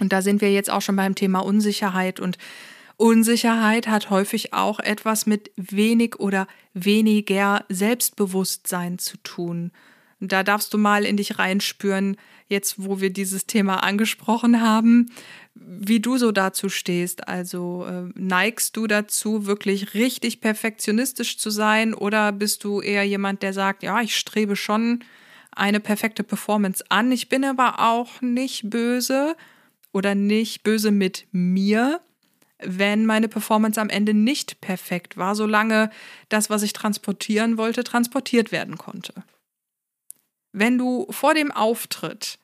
Und 0.00 0.12
da 0.12 0.22
sind 0.22 0.40
wir 0.40 0.52
jetzt 0.52 0.70
auch 0.70 0.82
schon 0.82 0.96
beim 0.96 1.14
Thema 1.14 1.40
Unsicherheit 1.40 2.20
und 2.20 2.38
Unsicherheit 2.96 3.86
hat 3.86 4.10
häufig 4.10 4.54
auch 4.54 4.80
etwas 4.80 5.24
mit 5.24 5.52
wenig 5.54 6.18
oder 6.18 6.48
weniger 6.74 7.64
Selbstbewusstsein 7.68 8.98
zu 8.98 9.18
tun. 9.18 9.70
Und 10.20 10.32
da 10.32 10.42
darfst 10.42 10.72
du 10.74 10.78
mal 10.78 11.04
in 11.04 11.16
dich 11.16 11.38
reinspüren, 11.38 12.16
jetzt 12.48 12.76
wo 12.78 13.00
wir 13.00 13.10
dieses 13.10 13.46
Thema 13.46 13.82
angesprochen 13.82 14.60
haben, 14.60 15.10
wie 15.54 16.00
du 16.00 16.16
so 16.16 16.32
dazu 16.32 16.68
stehst. 16.68 17.28
Also 17.28 17.86
äh, 17.86 18.10
neigst 18.14 18.76
du 18.76 18.86
dazu, 18.86 19.46
wirklich 19.46 19.94
richtig 19.94 20.40
perfektionistisch 20.40 21.38
zu 21.38 21.50
sein 21.50 21.94
oder 21.94 22.32
bist 22.32 22.64
du 22.64 22.80
eher 22.80 23.04
jemand, 23.04 23.42
der 23.42 23.52
sagt, 23.52 23.82
ja, 23.82 24.00
ich 24.00 24.16
strebe 24.16 24.56
schon 24.56 25.04
eine 25.50 25.80
perfekte 25.80 26.22
Performance 26.22 26.84
an. 26.88 27.12
Ich 27.12 27.28
bin 27.28 27.44
aber 27.44 27.80
auch 27.80 28.20
nicht 28.20 28.70
böse 28.70 29.36
oder 29.92 30.14
nicht 30.14 30.62
böse 30.62 30.90
mit 30.90 31.26
mir, 31.32 32.00
wenn 32.60 33.06
meine 33.06 33.28
Performance 33.28 33.80
am 33.80 33.88
Ende 33.88 34.14
nicht 34.14 34.60
perfekt 34.60 35.16
war, 35.16 35.34
solange 35.34 35.90
das, 36.28 36.50
was 36.50 36.62
ich 36.62 36.72
transportieren 36.72 37.56
wollte, 37.56 37.84
transportiert 37.84 38.52
werden 38.52 38.78
konnte. 38.78 39.12
Wenn 40.58 40.76
du 40.76 41.06
vor 41.10 41.34
dem 41.34 41.52
Auftritt 41.52 42.40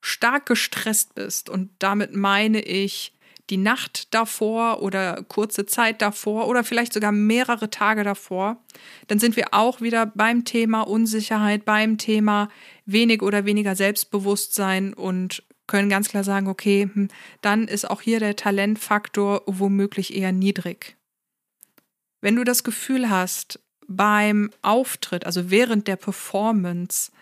stark 0.00 0.46
gestresst 0.46 1.14
bist, 1.14 1.50
und 1.50 1.70
damit 1.78 2.14
meine 2.14 2.62
ich 2.62 3.12
die 3.50 3.58
Nacht 3.58 4.14
davor 4.14 4.80
oder 4.80 5.22
kurze 5.24 5.66
Zeit 5.66 6.00
davor 6.00 6.48
oder 6.48 6.64
vielleicht 6.64 6.94
sogar 6.94 7.12
mehrere 7.12 7.68
Tage 7.68 8.02
davor, 8.02 8.64
dann 9.08 9.18
sind 9.18 9.36
wir 9.36 9.52
auch 9.52 9.82
wieder 9.82 10.06
beim 10.06 10.46
Thema 10.46 10.88
Unsicherheit, 10.88 11.66
beim 11.66 11.98
Thema 11.98 12.48
wenig 12.86 13.20
oder 13.20 13.44
weniger 13.44 13.76
Selbstbewusstsein 13.76 14.94
und 14.94 15.42
können 15.66 15.90
ganz 15.90 16.08
klar 16.08 16.24
sagen, 16.24 16.48
okay, 16.48 16.88
hm, 16.90 17.08
dann 17.42 17.68
ist 17.68 17.90
auch 17.90 18.00
hier 18.00 18.20
der 18.20 18.36
Talentfaktor 18.36 19.42
womöglich 19.44 20.16
eher 20.16 20.32
niedrig. 20.32 20.96
Wenn 22.22 22.36
du 22.36 22.44
das 22.44 22.64
Gefühl 22.64 23.10
hast, 23.10 23.60
beim 23.86 24.50
Auftritt, 24.62 25.26
also 25.26 25.50
während 25.50 25.88
der 25.88 25.96
Performance, 25.96 27.12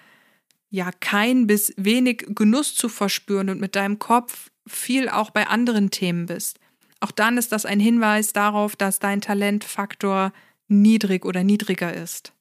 ja 0.73 0.91
kein 1.01 1.47
bis 1.47 1.75
wenig 1.77 2.25
Genuss 2.31 2.75
zu 2.75 2.89
verspüren 2.89 3.51
und 3.51 3.61
mit 3.61 3.77
deinem 3.77 3.99
Kopf 3.99 4.51
viel 4.67 5.09
auch 5.09 5.31
bei 5.31 5.47
anderen 5.47 5.91
Themen 5.91 6.27
bist. 6.27 6.59
Auch 7.01 7.11
dann 7.11 7.37
ist 7.37 7.53
das 7.53 7.67
ein 7.67 7.79
Hinweis 7.79 8.33
darauf, 8.33 8.75
dass 8.75 8.99
dein 8.99 9.21
Talentfaktor 9.21 10.33
niedrig 10.69 11.27
oder 11.27 11.45
niedriger 11.45 11.93
ist. 11.93 12.33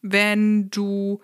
Wenn 0.00 0.70
du 0.70 1.20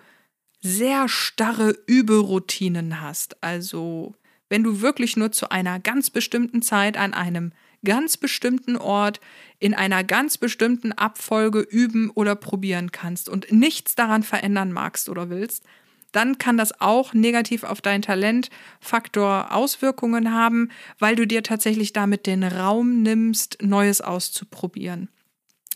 sehr 0.60 1.08
starre 1.08 1.70
Überroutinen 1.86 3.00
hast, 3.00 3.42
also 3.42 4.14
wenn 4.50 4.62
du 4.62 4.82
wirklich 4.82 5.16
nur 5.16 5.32
zu 5.32 5.50
einer 5.50 5.80
ganz 5.80 6.10
bestimmten 6.10 6.60
Zeit 6.60 6.98
an 6.98 7.14
einem 7.14 7.52
ganz 7.84 8.16
bestimmten 8.16 8.76
Ort 8.76 9.20
in 9.58 9.74
einer 9.74 10.04
ganz 10.04 10.38
bestimmten 10.38 10.92
Abfolge 10.92 11.60
üben 11.60 12.10
oder 12.10 12.34
probieren 12.34 12.92
kannst 12.92 13.28
und 13.28 13.52
nichts 13.52 13.94
daran 13.94 14.22
verändern 14.22 14.72
magst 14.72 15.08
oder 15.08 15.30
willst, 15.30 15.64
dann 16.12 16.38
kann 16.38 16.58
das 16.58 16.80
auch 16.80 17.14
negativ 17.14 17.64
auf 17.64 17.80
deinen 17.80 18.02
Talentfaktor 18.02 19.52
Auswirkungen 19.52 20.32
haben, 20.32 20.70
weil 20.98 21.16
du 21.16 21.26
dir 21.26 21.42
tatsächlich 21.42 21.92
damit 21.92 22.26
den 22.26 22.44
Raum 22.44 23.02
nimmst, 23.02 23.58
Neues 23.62 24.00
auszuprobieren. 24.00 25.08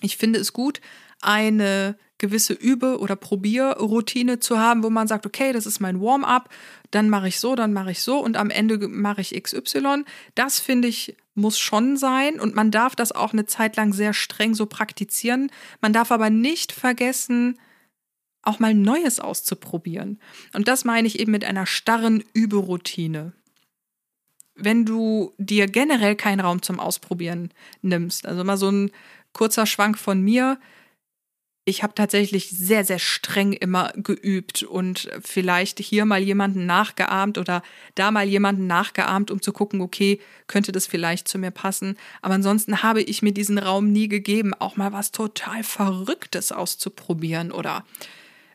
Ich 0.02 0.18
finde 0.18 0.38
es 0.38 0.52
gut, 0.52 0.80
eine 1.20 1.96
gewisse 2.18 2.54
Übe- 2.54 2.98
oder 2.98 3.16
Probierroutine 3.16 4.40
zu 4.40 4.58
haben, 4.58 4.82
wo 4.82 4.90
man 4.90 5.06
sagt, 5.06 5.26
okay, 5.26 5.52
das 5.52 5.66
ist 5.66 5.80
mein 5.80 6.00
Warm-up, 6.00 6.48
dann 6.90 7.10
mache 7.10 7.28
ich 7.28 7.38
so, 7.38 7.54
dann 7.54 7.72
mache 7.72 7.90
ich 7.90 8.02
so 8.02 8.18
und 8.18 8.36
am 8.36 8.50
Ende 8.50 8.88
mache 8.88 9.20
ich 9.20 9.40
XY. 9.40 10.04
Das 10.34 10.60
finde 10.60 10.88
ich 10.88 11.16
muss 11.34 11.58
schon 11.58 11.98
sein 11.98 12.40
und 12.40 12.54
man 12.54 12.70
darf 12.70 12.96
das 12.96 13.12
auch 13.12 13.32
eine 13.34 13.44
Zeit 13.44 13.76
lang 13.76 13.92
sehr 13.92 14.14
streng 14.14 14.54
so 14.54 14.64
praktizieren. 14.64 15.50
Man 15.82 15.92
darf 15.92 16.10
aber 16.10 16.30
nicht 16.30 16.72
vergessen, 16.72 17.58
auch 18.42 18.58
mal 18.58 18.72
Neues 18.72 19.20
auszuprobieren. 19.20 20.18
Und 20.54 20.68
das 20.68 20.84
meine 20.84 21.06
ich 21.06 21.18
eben 21.18 21.32
mit 21.32 21.44
einer 21.44 21.66
starren 21.66 22.24
Überroutine. 22.32 23.32
Wenn 24.54 24.86
du 24.86 25.34
dir 25.36 25.66
generell 25.66 26.16
keinen 26.16 26.40
Raum 26.40 26.62
zum 26.62 26.80
Ausprobieren 26.80 27.52
nimmst, 27.82 28.24
also 28.24 28.42
mal 28.42 28.56
so 28.56 28.70
ein 28.70 28.90
kurzer 29.34 29.66
Schwank 29.66 29.98
von 29.98 30.22
mir, 30.22 30.58
ich 31.68 31.82
habe 31.82 31.94
tatsächlich 31.94 32.48
sehr, 32.48 32.84
sehr 32.84 33.00
streng 33.00 33.52
immer 33.52 33.92
geübt 33.96 34.62
und 34.62 35.10
vielleicht 35.20 35.80
hier 35.80 36.04
mal 36.04 36.22
jemanden 36.22 36.64
nachgeahmt 36.64 37.38
oder 37.38 37.60
da 37.96 38.12
mal 38.12 38.26
jemanden 38.26 38.68
nachgeahmt, 38.68 39.32
um 39.32 39.42
zu 39.42 39.52
gucken, 39.52 39.80
okay, 39.80 40.20
könnte 40.46 40.70
das 40.70 40.86
vielleicht 40.86 41.26
zu 41.26 41.38
mir 41.38 41.50
passen. 41.50 41.98
Aber 42.22 42.34
ansonsten 42.34 42.84
habe 42.84 43.02
ich 43.02 43.20
mir 43.20 43.32
diesen 43.32 43.58
Raum 43.58 43.90
nie 43.90 44.06
gegeben, 44.06 44.54
auch 44.54 44.76
mal 44.76 44.92
was 44.92 45.10
total 45.10 45.64
Verrücktes 45.64 46.52
auszuprobieren 46.52 47.50
oder 47.50 47.84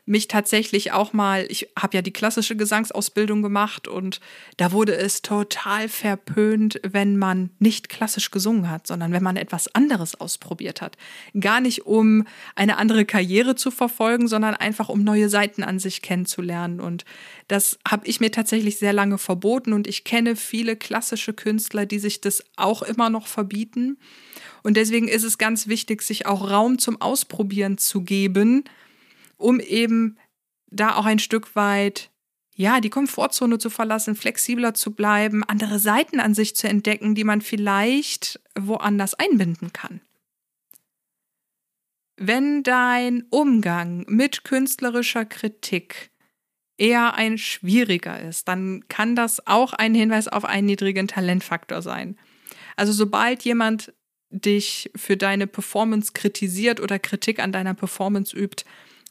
mich 0.04 0.26
tatsächlich 0.26 0.90
auch 0.90 1.12
mal, 1.12 1.46
ich 1.48 1.68
habe 1.78 1.96
ja 1.96 2.02
die 2.02 2.12
klassische 2.12 2.56
Gesangsausbildung 2.56 3.40
gemacht 3.40 3.86
und 3.86 4.20
da 4.56 4.72
wurde 4.72 4.96
es 4.96 5.22
total 5.22 5.88
verpönt, 5.88 6.80
wenn 6.82 7.16
man 7.16 7.50
nicht 7.60 7.88
klassisch 7.88 8.32
gesungen 8.32 8.68
hat, 8.68 8.88
sondern 8.88 9.12
wenn 9.12 9.22
man 9.22 9.36
etwas 9.36 9.72
anderes 9.74 10.16
ausprobiert 10.16 10.80
hat. 10.80 10.96
Gar 11.38 11.60
nicht 11.60 11.86
um 11.86 12.26
eine 12.56 12.78
andere 12.78 13.04
Karriere 13.04 13.54
zu 13.54 13.70
verfolgen, 13.70 14.26
sondern 14.26 14.54
einfach 14.54 14.88
um 14.88 15.04
neue 15.04 15.28
Seiten 15.28 15.62
an 15.62 15.78
sich 15.78 16.02
kennenzulernen. 16.02 16.80
Und 16.80 17.04
das 17.46 17.78
habe 17.86 18.06
ich 18.08 18.18
mir 18.18 18.32
tatsächlich 18.32 18.78
sehr 18.78 18.92
lange 18.92 19.18
verboten 19.18 19.72
und 19.72 19.86
ich 19.86 20.02
kenne 20.02 20.34
viele 20.34 20.74
klassische 20.74 21.32
Künstler, 21.32 21.86
die 21.86 22.00
sich 22.00 22.20
das 22.20 22.42
auch 22.56 22.82
immer 22.82 23.08
noch 23.08 23.28
verbieten. 23.28 23.98
Und 24.64 24.76
deswegen 24.76 25.06
ist 25.06 25.24
es 25.24 25.38
ganz 25.38 25.68
wichtig, 25.68 26.02
sich 26.02 26.26
auch 26.26 26.50
Raum 26.50 26.78
zum 26.78 27.00
Ausprobieren 27.00 27.78
zu 27.78 28.02
geben 28.02 28.64
um 29.42 29.60
eben 29.60 30.18
da 30.66 30.96
auch 30.96 31.04
ein 31.04 31.18
Stück 31.18 31.54
weit 31.54 32.10
ja, 32.54 32.80
die 32.80 32.90
Komfortzone 32.90 33.58
zu 33.58 33.70
verlassen, 33.70 34.14
flexibler 34.14 34.74
zu 34.74 34.92
bleiben, 34.92 35.42
andere 35.42 35.78
Seiten 35.78 36.20
an 36.20 36.34
sich 36.34 36.54
zu 36.54 36.68
entdecken, 36.68 37.14
die 37.14 37.24
man 37.24 37.40
vielleicht 37.40 38.40
woanders 38.58 39.14
einbinden 39.14 39.72
kann. 39.72 40.02
Wenn 42.16 42.62
dein 42.62 43.24
Umgang 43.30 44.04
mit 44.06 44.44
künstlerischer 44.44 45.24
Kritik 45.24 46.10
eher 46.76 47.14
ein 47.14 47.38
schwieriger 47.38 48.20
ist, 48.20 48.48
dann 48.48 48.84
kann 48.88 49.16
das 49.16 49.46
auch 49.46 49.72
ein 49.72 49.94
Hinweis 49.94 50.28
auf 50.28 50.44
einen 50.44 50.66
niedrigen 50.66 51.08
Talentfaktor 51.08 51.80
sein. 51.80 52.18
Also 52.76 52.92
sobald 52.92 53.42
jemand 53.44 53.92
dich 54.30 54.90
für 54.94 55.16
deine 55.16 55.46
Performance 55.46 56.12
kritisiert 56.12 56.80
oder 56.80 56.98
Kritik 56.98 57.38
an 57.38 57.52
deiner 57.52 57.74
Performance 57.74 58.36
übt, 58.36 58.64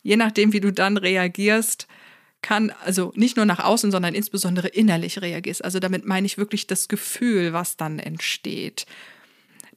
je 0.04 0.16
nachdem, 0.16 0.54
wie 0.54 0.60
du 0.60 0.72
dann 0.72 0.98
reagierst, 0.98 1.88
kann, 2.42 2.72
also 2.84 3.12
nicht 3.16 3.38
nur 3.38 3.46
nach 3.46 3.60
außen, 3.60 3.92
sondern 3.92 4.16
insbesondere 4.16 4.68
innerlich 4.68 5.22
reagierst. 5.22 5.64
Also 5.64 5.80
damit 5.80 6.06
meine 6.06 6.26
ich 6.26 6.38
wirklich 6.38 6.68
das 6.68 6.88
Gefühl, 6.88 7.54
was 7.54 7.78
dann 7.78 8.00
entsteht. 8.00 8.86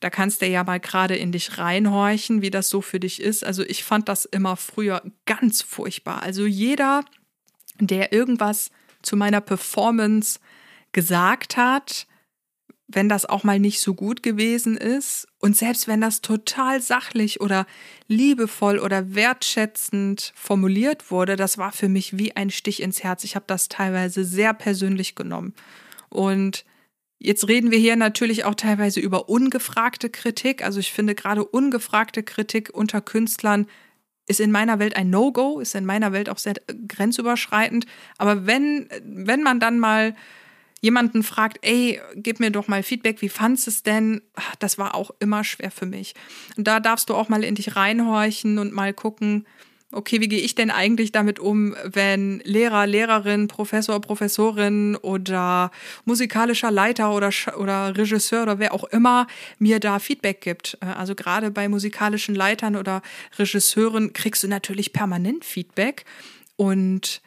Da 0.01 0.11
kannst 0.11 0.43
du 0.43 0.47
ja 0.47 0.65
mal 0.65 0.81
gerade 0.81 1.17
in 1.17 1.33
dich 1.33 1.59
reinhorchen, 1.59 2.43
wie 2.43 2.51
das 2.51 2.69
so 2.69 2.81
für 2.81 3.01
dich 3.01 3.21
ist. 3.21 3.45
Also 3.45 3.63
ich 3.63 3.85
fand 3.85 4.09
das 4.09 4.25
immer 4.25 4.57
früher 4.57 5.03
ganz 5.27 5.63
furchtbar. 5.63 6.23
Also 6.23 6.47
jeder, 6.47 7.05
der 7.81 8.13
irgendwas 8.13 8.71
zu 9.03 9.17
meiner 9.17 9.41
Performance 9.41 10.41
gesagt 10.93 11.57
hat, 11.57 12.07
wenn 12.87 13.09
das 13.09 13.25
auch 13.25 13.45
mal 13.45 13.59
nicht 13.59 13.81
so 13.81 13.95
gut 13.95 14.23
gewesen 14.23 14.77
ist 14.77 15.27
und 15.39 15.57
selbst 15.57 15.89
wenn 15.89 16.01
das 16.01 16.21
total 16.21 16.83
sachlich 16.83 17.41
oder 17.41 17.67
liebevoll 18.09 18.79
oder 18.79 19.15
wertschätzend 19.15 20.33
formuliert 20.37 21.11
wurde, 21.11 21.37
das 21.37 21.57
war 21.57 21.73
für 21.73 21.89
mich 21.89 22.19
wie 22.19 22.37
ein 22.37 22.51
Stich 22.51 22.83
ins 22.83 23.03
Herz. 23.03 23.25
Ich 23.25 23.37
habe 23.37 23.47
das 23.47 23.69
teilweise 23.69 24.25
sehr 24.25 24.53
persönlich 24.53 25.15
genommen. 25.15 25.55
Und 26.11 26.67
jetzt 27.19 27.49
reden 27.49 27.71
wir 27.71 27.79
hier 27.79 27.97
natürlich 27.97 28.45
auch 28.45 28.55
teilweise 28.55 29.01
über 29.01 29.31
ungefragte 29.31 30.11
Kritik. 30.11 30.63
Also 30.63 30.79
ich 30.79 30.93
finde 30.93 31.15
gerade 31.15 31.45
ungefragte 31.45 32.23
Kritik 32.23 32.71
unter 32.73 33.01
Künstlern 33.01 33.67
ist 34.27 34.41
in 34.41 34.51
meiner 34.51 34.79
Welt 34.79 34.97
ein 34.97 35.11
No-Go, 35.11 35.61
ist 35.61 35.75
in 35.75 35.85
meiner 35.85 36.13
Welt 36.13 36.29
auch 36.29 36.39
sehr 36.39 36.55
grenzüberschreitend. 36.89 37.87
Aber 38.17 38.47
wenn, 38.47 38.89
wenn 39.05 39.43
man 39.43 39.61
dann 39.61 39.79
mal 39.79 40.15
jemanden 40.85 41.23
fragt, 41.23 41.61
ey, 41.63 41.99
gib 42.15 42.41
mir 42.41 42.51
doch 42.51 42.69
mal 42.69 42.83
Feedback, 42.83 43.23
wie 43.23 43.31
fandest 43.31 43.69
es 43.69 43.83
denn? 43.83 44.21
Das 44.59 44.77
war 44.77 44.95
auch 44.95 45.13
immer 45.19 45.43
schwer 45.43 45.71
für 45.71 45.87
mich. 45.87 46.13
Und 46.59 46.69
da 46.69 46.79
darfst 46.79 47.09
du 47.09 47.15
auch 47.15 47.31
mal 47.31 47.43
in 47.43 47.55
dich 47.55 47.75
reinhorchen 47.75 48.59
und 48.59 48.75
mal 48.75 48.93
gucken, 48.93 49.47
okay, 49.93 50.21
wie 50.21 50.29
gehe 50.29 50.41
ich 50.41 50.55
denn 50.55 50.71
eigentlich 50.71 51.11
damit 51.11 51.39
um, 51.39 51.75
wenn 51.85 52.41
Lehrer, 52.41 52.87
Lehrerin, 52.87 53.49
Professor, 53.49 53.99
Professorin 53.99 54.97
oder 54.97 55.71
musikalischer 56.05 56.71
Leiter 56.71 57.15
oder, 57.15 57.31
oder 57.59 57.97
Regisseur 57.97 58.43
oder 58.43 58.59
wer 58.59 58.75
auch 58.75 58.85
immer 58.85 59.27
mir 59.59 59.81
da 59.81 59.99
Feedback 59.99 60.43
gibt. 60.43 60.77
Äh, 60.83 60.87
also 60.87 61.15
gerade 61.15 61.51
bei 61.51 61.67
musikalischen 61.67 62.35
Leitern 62.35 62.77
oder 62.77 63.01
Regisseuren 63.39 64.13
kriegst 64.13 64.43
du 64.43 64.49
natürlich 64.49 64.93
permanent 64.93 65.47
Feedback 65.47 66.05
und 66.57 67.23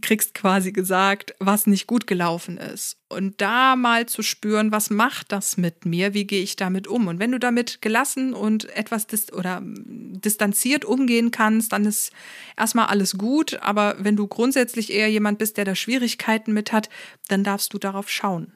kriegst 0.00 0.34
quasi 0.34 0.72
gesagt, 0.72 1.34
was 1.38 1.66
nicht 1.66 1.86
gut 1.86 2.06
gelaufen 2.06 2.58
ist. 2.58 2.96
Und 3.08 3.40
da 3.40 3.76
mal 3.76 4.06
zu 4.06 4.22
spüren, 4.22 4.72
was 4.72 4.90
macht 4.90 5.32
das 5.32 5.56
mit 5.56 5.86
mir, 5.86 6.14
wie 6.14 6.26
gehe 6.26 6.42
ich 6.42 6.56
damit 6.56 6.86
um? 6.86 7.06
Und 7.06 7.18
wenn 7.18 7.32
du 7.32 7.38
damit 7.38 7.80
gelassen 7.80 8.34
und 8.34 8.64
etwas 8.76 9.06
dis 9.06 9.32
oder 9.32 9.62
distanziert 9.64 10.84
umgehen 10.84 11.30
kannst, 11.30 11.72
dann 11.72 11.84
ist 11.84 12.12
erstmal 12.56 12.86
alles 12.86 13.16
gut. 13.16 13.60
Aber 13.62 13.96
wenn 13.98 14.16
du 14.16 14.26
grundsätzlich 14.26 14.92
eher 14.92 15.08
jemand 15.08 15.38
bist, 15.38 15.56
der 15.56 15.64
da 15.64 15.74
Schwierigkeiten 15.74 16.52
mit 16.52 16.72
hat, 16.72 16.88
dann 17.28 17.44
darfst 17.44 17.72
du 17.72 17.78
darauf 17.78 18.10
schauen. 18.10 18.52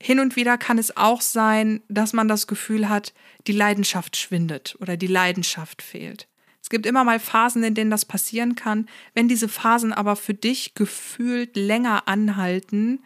Hin 0.00 0.20
und 0.20 0.36
wieder 0.36 0.58
kann 0.58 0.78
es 0.78 0.96
auch 0.96 1.20
sein, 1.20 1.82
dass 1.88 2.12
man 2.12 2.28
das 2.28 2.46
Gefühl 2.46 2.88
hat, 2.88 3.14
die 3.46 3.52
Leidenschaft 3.52 4.16
schwindet 4.16 4.76
oder 4.80 4.96
die 4.96 5.06
Leidenschaft 5.06 5.82
fehlt. 5.82 6.28
Es 6.66 6.70
gibt 6.70 6.84
immer 6.84 7.04
mal 7.04 7.20
Phasen, 7.20 7.62
in 7.62 7.74
denen 7.74 7.92
das 7.92 8.04
passieren 8.04 8.56
kann. 8.56 8.88
Wenn 9.14 9.28
diese 9.28 9.48
Phasen 9.48 9.92
aber 9.92 10.16
für 10.16 10.34
dich 10.34 10.74
gefühlt 10.74 11.54
länger 11.54 12.08
anhalten, 12.08 13.04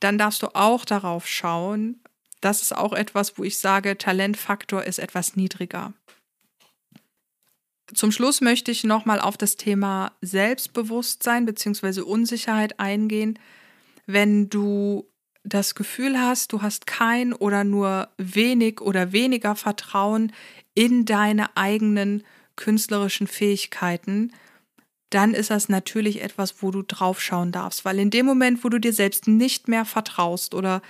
dann 0.00 0.18
darfst 0.18 0.42
du 0.42 0.54
auch 0.54 0.84
darauf 0.84 1.26
schauen. 1.26 1.98
Das 2.42 2.60
ist 2.60 2.76
auch 2.76 2.92
etwas, 2.92 3.38
wo 3.38 3.42
ich 3.42 3.56
sage, 3.56 3.96
Talentfaktor 3.96 4.84
ist 4.84 4.98
etwas 4.98 5.34
niedriger. 5.34 5.94
Zum 7.94 8.12
Schluss 8.12 8.42
möchte 8.42 8.70
ich 8.70 8.84
nochmal 8.84 9.18
auf 9.18 9.38
das 9.38 9.56
Thema 9.56 10.12
Selbstbewusstsein 10.20 11.46
bzw. 11.46 12.02
Unsicherheit 12.02 12.80
eingehen. 12.80 13.38
Wenn 14.04 14.50
du 14.50 15.08
das 15.42 15.74
Gefühl 15.74 16.20
hast, 16.20 16.52
du 16.52 16.60
hast 16.60 16.86
kein 16.86 17.32
oder 17.32 17.64
nur 17.64 18.10
wenig 18.18 18.82
oder 18.82 19.12
weniger 19.12 19.56
Vertrauen 19.56 20.34
in 20.74 21.06
deine 21.06 21.56
eigenen 21.56 22.24
künstlerischen 22.56 23.26
Fähigkeiten, 23.26 24.32
dann 25.10 25.32
ist 25.32 25.50
das 25.50 25.68
natürlich 25.68 26.22
etwas, 26.22 26.62
wo 26.62 26.72
du 26.72 26.82
draufschauen 26.82 27.52
darfst. 27.52 27.84
Weil 27.84 28.00
in 28.00 28.10
dem 28.10 28.26
Moment, 28.26 28.64
wo 28.64 28.68
du 28.68 28.80
dir 28.80 28.92
selbst 28.92 29.28
nicht 29.28 29.68
mehr 29.68 29.84
vertraust 29.84 30.54
oder 30.54 30.82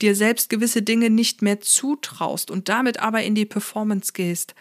dir 0.00 0.14
selbst 0.14 0.48
gewisse 0.48 0.82
Dinge 0.82 1.10
nicht 1.10 1.42
mehr 1.42 1.60
zutraust 1.60 2.50
und 2.50 2.68
damit 2.68 3.00
aber 3.00 3.22
in 3.22 3.34
die 3.34 3.46
Performance 3.46 4.12
gehst, 4.12 4.54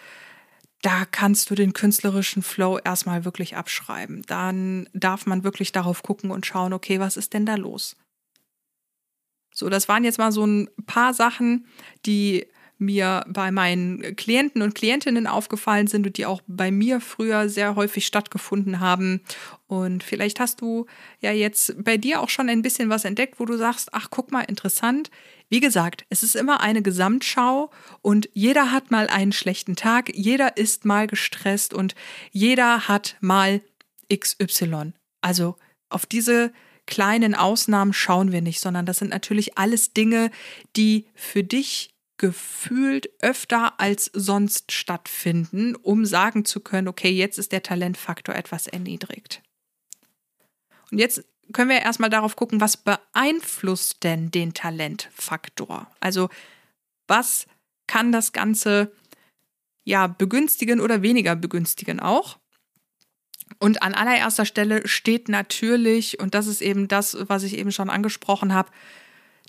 da 0.81 1.05
kannst 1.05 1.51
du 1.51 1.55
den 1.55 1.73
künstlerischen 1.73 2.41
Flow 2.41 2.79
erstmal 2.79 3.23
wirklich 3.23 3.55
abschreiben. 3.55 4.23
Dann 4.23 4.89
darf 4.93 5.27
man 5.27 5.43
wirklich 5.43 5.71
darauf 5.71 6.01
gucken 6.01 6.31
und 6.31 6.47
schauen, 6.47 6.73
okay, 6.73 6.99
was 6.99 7.17
ist 7.17 7.33
denn 7.33 7.45
da 7.45 7.55
los? 7.55 7.95
So, 9.53 9.69
das 9.69 9.87
waren 9.87 10.03
jetzt 10.03 10.17
mal 10.17 10.31
so 10.31 10.45
ein 10.45 10.69
paar 10.87 11.13
Sachen, 11.13 11.67
die 12.05 12.47
mir 12.81 13.23
bei 13.27 13.51
meinen 13.51 14.15
Klienten 14.15 14.61
und 14.61 14.75
Klientinnen 14.75 15.27
aufgefallen 15.27 15.87
sind 15.87 16.05
und 16.07 16.17
die 16.17 16.25
auch 16.25 16.41
bei 16.47 16.71
mir 16.71 16.99
früher 16.99 17.47
sehr 17.47 17.75
häufig 17.75 18.05
stattgefunden 18.05 18.79
haben. 18.79 19.21
Und 19.67 20.03
vielleicht 20.03 20.39
hast 20.39 20.59
du 20.61 20.87
ja 21.19 21.31
jetzt 21.31 21.81
bei 21.83 21.97
dir 21.97 22.21
auch 22.21 22.29
schon 22.29 22.49
ein 22.49 22.61
bisschen 22.61 22.89
was 22.89 23.05
entdeckt, 23.05 23.39
wo 23.39 23.45
du 23.45 23.57
sagst, 23.57 23.89
ach, 23.93 24.07
guck 24.09 24.31
mal, 24.31 24.41
interessant. 24.41 25.09
Wie 25.47 25.59
gesagt, 25.59 26.05
es 26.09 26.23
ist 26.23 26.35
immer 26.35 26.61
eine 26.61 26.81
Gesamtschau 26.81 27.69
und 28.01 28.29
jeder 28.33 28.71
hat 28.71 28.89
mal 28.89 29.07
einen 29.07 29.31
schlechten 29.31 29.75
Tag, 29.75 30.15
jeder 30.15 30.57
ist 30.57 30.85
mal 30.85 31.07
gestresst 31.07 31.73
und 31.73 31.93
jeder 32.31 32.87
hat 32.87 33.15
mal 33.21 33.61
XY. 34.13 34.93
Also 35.21 35.55
auf 35.89 36.05
diese 36.05 36.51
kleinen 36.87 37.35
Ausnahmen 37.35 37.93
schauen 37.93 38.31
wir 38.31 38.41
nicht, 38.41 38.59
sondern 38.59 38.85
das 38.85 38.99
sind 38.99 39.11
natürlich 39.11 39.57
alles 39.57 39.93
Dinge, 39.93 40.31
die 40.75 41.05
für 41.15 41.43
dich 41.43 41.93
gefühlt 42.21 43.09
öfter 43.19 43.79
als 43.79 44.11
sonst 44.13 44.71
stattfinden, 44.71 45.75
um 45.75 46.05
sagen 46.05 46.45
zu 46.45 46.59
können, 46.59 46.87
okay, 46.87 47.09
jetzt 47.09 47.39
ist 47.39 47.51
der 47.51 47.63
Talentfaktor 47.63 48.35
etwas 48.35 48.67
erniedrigt. 48.67 49.41
Und 50.91 50.99
jetzt 50.99 51.25
können 51.51 51.71
wir 51.71 51.81
erstmal 51.81 52.11
darauf 52.11 52.35
gucken, 52.35 52.61
was 52.61 52.77
beeinflusst 52.77 54.03
denn 54.03 54.29
den 54.29 54.53
Talentfaktor? 54.53 55.91
Also 55.99 56.29
was 57.07 57.47
kann 57.87 58.11
das 58.11 58.33
Ganze 58.33 58.91
ja 59.83 60.05
begünstigen 60.05 60.79
oder 60.79 61.01
weniger 61.01 61.35
begünstigen 61.35 61.99
auch? 61.99 62.37
Und 63.57 63.81
an 63.81 63.95
allererster 63.95 64.45
Stelle 64.45 64.87
steht 64.87 65.27
natürlich, 65.27 66.19
und 66.19 66.35
das 66.35 66.45
ist 66.45 66.61
eben 66.61 66.87
das, 66.87 67.17
was 67.21 67.41
ich 67.41 67.57
eben 67.57 67.71
schon 67.71 67.89
angesprochen 67.89 68.53
habe, 68.53 68.71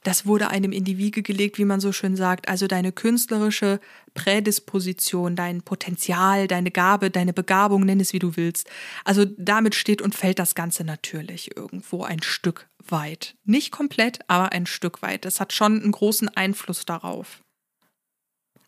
das 0.02 0.26
wurde 0.26 0.48
einem 0.48 0.72
in 0.72 0.84
die 0.84 0.98
Wiege 0.98 1.22
gelegt, 1.22 1.58
wie 1.58 1.64
man 1.64 1.80
so 1.80 1.92
schön 1.92 2.16
sagt. 2.16 2.48
Also 2.48 2.66
deine 2.66 2.90
künstlerische 2.90 3.80
Prädisposition, 4.14 5.36
dein 5.36 5.62
Potenzial, 5.62 6.48
deine 6.48 6.70
Gabe, 6.70 7.10
deine 7.10 7.32
Begabung, 7.32 7.84
nenn 7.84 8.00
es 8.00 8.12
wie 8.12 8.18
du 8.18 8.36
willst. 8.36 8.68
Also 9.04 9.24
damit 9.24 9.74
steht 9.74 10.02
und 10.02 10.14
fällt 10.14 10.38
das 10.38 10.54
Ganze 10.54 10.84
natürlich 10.84 11.56
irgendwo 11.56 12.02
ein 12.02 12.22
Stück 12.22 12.68
weit. 12.88 13.36
Nicht 13.44 13.70
komplett, 13.70 14.18
aber 14.28 14.52
ein 14.52 14.66
Stück 14.66 15.02
weit. 15.02 15.24
Das 15.24 15.38
hat 15.38 15.52
schon 15.52 15.80
einen 15.80 15.92
großen 15.92 16.28
Einfluss 16.28 16.84
darauf. 16.84 17.40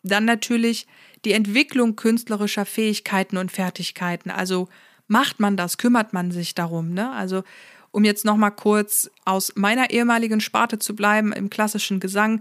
Dann 0.04 0.24
natürlich 0.26 0.86
die 1.24 1.32
Entwicklung 1.32 1.96
künstlerischer 1.96 2.66
Fähigkeiten 2.66 3.38
und 3.38 3.50
Fertigkeiten. 3.50 4.30
Also 4.30 4.68
macht 5.08 5.40
man 5.40 5.56
das, 5.56 5.78
kümmert 5.78 6.12
man 6.12 6.30
sich 6.30 6.54
darum. 6.54 6.92
Ne? 6.92 7.10
Also 7.10 7.42
um 7.94 8.04
jetzt 8.04 8.24
noch 8.24 8.36
mal 8.36 8.50
kurz 8.50 9.08
aus 9.24 9.52
meiner 9.54 9.90
ehemaligen 9.90 10.40
Sparte 10.40 10.78
zu 10.80 10.96
bleiben, 10.96 11.32
im 11.32 11.48
klassischen 11.48 12.00
Gesang. 12.00 12.40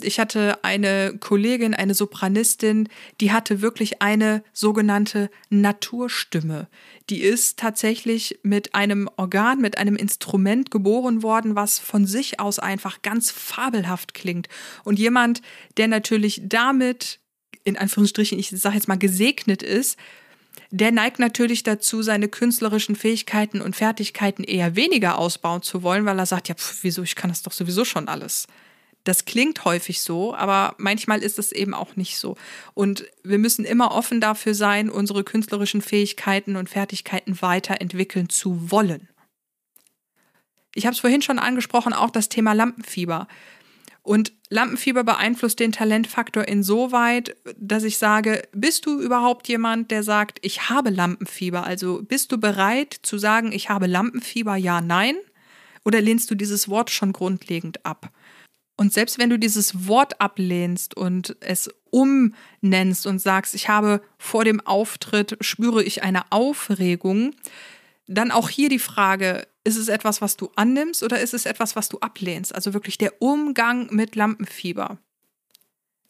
Ich 0.00 0.18
hatte 0.18 0.64
eine 0.64 1.18
Kollegin, 1.20 1.74
eine 1.74 1.94
Sopranistin, 1.94 2.88
die 3.20 3.30
hatte 3.30 3.60
wirklich 3.60 4.00
eine 4.00 4.42
sogenannte 4.52 5.30
Naturstimme. 5.50 6.68
Die 7.10 7.20
ist 7.20 7.58
tatsächlich 7.58 8.40
mit 8.42 8.74
einem 8.74 9.08
Organ, 9.16 9.60
mit 9.60 9.76
einem 9.76 9.96
Instrument 9.96 10.70
geboren 10.70 11.22
worden, 11.22 11.54
was 11.54 11.78
von 11.78 12.06
sich 12.06 12.40
aus 12.40 12.58
einfach 12.58 13.02
ganz 13.02 13.30
fabelhaft 13.30 14.14
klingt. 14.14 14.48
Und 14.84 14.98
jemand, 14.98 15.42
der 15.76 15.88
natürlich 15.88 16.40
damit, 16.44 17.20
in 17.62 17.76
Anführungsstrichen, 17.76 18.38
ich 18.38 18.50
sage 18.50 18.76
jetzt 18.76 18.88
mal, 18.88 18.98
gesegnet 18.98 19.62
ist, 19.62 19.98
der 20.74 20.90
neigt 20.90 21.20
natürlich 21.20 21.62
dazu, 21.62 22.02
seine 22.02 22.26
künstlerischen 22.26 22.96
Fähigkeiten 22.96 23.60
und 23.60 23.76
Fertigkeiten 23.76 24.42
eher 24.42 24.74
weniger 24.74 25.18
ausbauen 25.18 25.62
zu 25.62 25.84
wollen, 25.84 26.04
weil 26.04 26.18
er 26.18 26.26
sagt, 26.26 26.48
ja, 26.48 26.56
pf, 26.56 26.82
wieso, 26.82 27.04
ich 27.04 27.14
kann 27.14 27.30
das 27.30 27.42
doch 27.42 27.52
sowieso 27.52 27.84
schon 27.84 28.08
alles. 28.08 28.48
Das 29.04 29.24
klingt 29.24 29.64
häufig 29.64 30.00
so, 30.00 30.34
aber 30.34 30.74
manchmal 30.78 31.22
ist 31.22 31.38
es 31.38 31.52
eben 31.52 31.74
auch 31.74 31.94
nicht 31.94 32.18
so. 32.18 32.36
Und 32.72 33.04
wir 33.22 33.38
müssen 33.38 33.64
immer 33.64 33.92
offen 33.92 34.20
dafür 34.20 34.54
sein, 34.54 34.90
unsere 34.90 35.22
künstlerischen 35.22 35.80
Fähigkeiten 35.80 36.56
und 36.56 36.68
Fertigkeiten 36.68 37.40
weiterentwickeln 37.40 38.28
zu 38.28 38.72
wollen. 38.72 39.08
Ich 40.74 40.86
habe 40.86 40.94
es 40.94 41.00
vorhin 41.00 41.22
schon 41.22 41.38
angesprochen, 41.38 41.92
auch 41.92 42.10
das 42.10 42.28
Thema 42.28 42.52
Lampenfieber. 42.52 43.28
Und 44.04 44.34
Lampenfieber 44.50 45.02
beeinflusst 45.02 45.58
den 45.58 45.72
Talentfaktor 45.72 46.46
insoweit, 46.46 47.36
dass 47.56 47.84
ich 47.84 47.96
sage, 47.96 48.42
bist 48.52 48.84
du 48.84 49.00
überhaupt 49.00 49.48
jemand, 49.48 49.90
der 49.90 50.02
sagt, 50.02 50.40
ich 50.42 50.68
habe 50.68 50.90
Lampenfieber? 50.90 51.64
Also 51.64 52.02
bist 52.02 52.30
du 52.30 52.38
bereit 52.38 52.94
zu 53.00 53.16
sagen, 53.16 53.50
ich 53.50 53.70
habe 53.70 53.86
Lampenfieber, 53.86 54.56
ja, 54.56 54.82
nein? 54.82 55.16
Oder 55.86 56.02
lehnst 56.02 56.30
du 56.30 56.34
dieses 56.34 56.68
Wort 56.68 56.90
schon 56.90 57.14
grundlegend 57.14 57.84
ab? 57.86 58.10
Und 58.76 58.92
selbst 58.92 59.18
wenn 59.18 59.30
du 59.30 59.38
dieses 59.38 59.88
Wort 59.88 60.20
ablehnst 60.20 60.94
und 60.94 61.36
es 61.40 61.70
umnennst 61.90 63.06
und 63.06 63.20
sagst, 63.20 63.54
ich 63.54 63.70
habe 63.70 64.02
vor 64.18 64.44
dem 64.44 64.60
Auftritt, 64.60 65.38
spüre 65.40 65.82
ich 65.82 66.02
eine 66.02 66.30
Aufregung, 66.30 67.34
dann 68.06 68.30
auch 68.30 68.50
hier 68.50 68.68
die 68.68 68.78
Frage, 68.78 69.46
ist 69.64 69.76
es 69.76 69.88
etwas, 69.88 70.20
was 70.20 70.36
du 70.36 70.50
annimmst 70.56 71.02
oder 71.02 71.20
ist 71.20 71.34
es 71.34 71.46
etwas, 71.46 71.74
was 71.74 71.88
du 71.88 71.98
ablehnst? 71.98 72.54
Also 72.54 72.74
wirklich 72.74 72.98
der 72.98 73.20
Umgang 73.20 73.88
mit 73.90 74.14
Lampenfieber. 74.14 74.98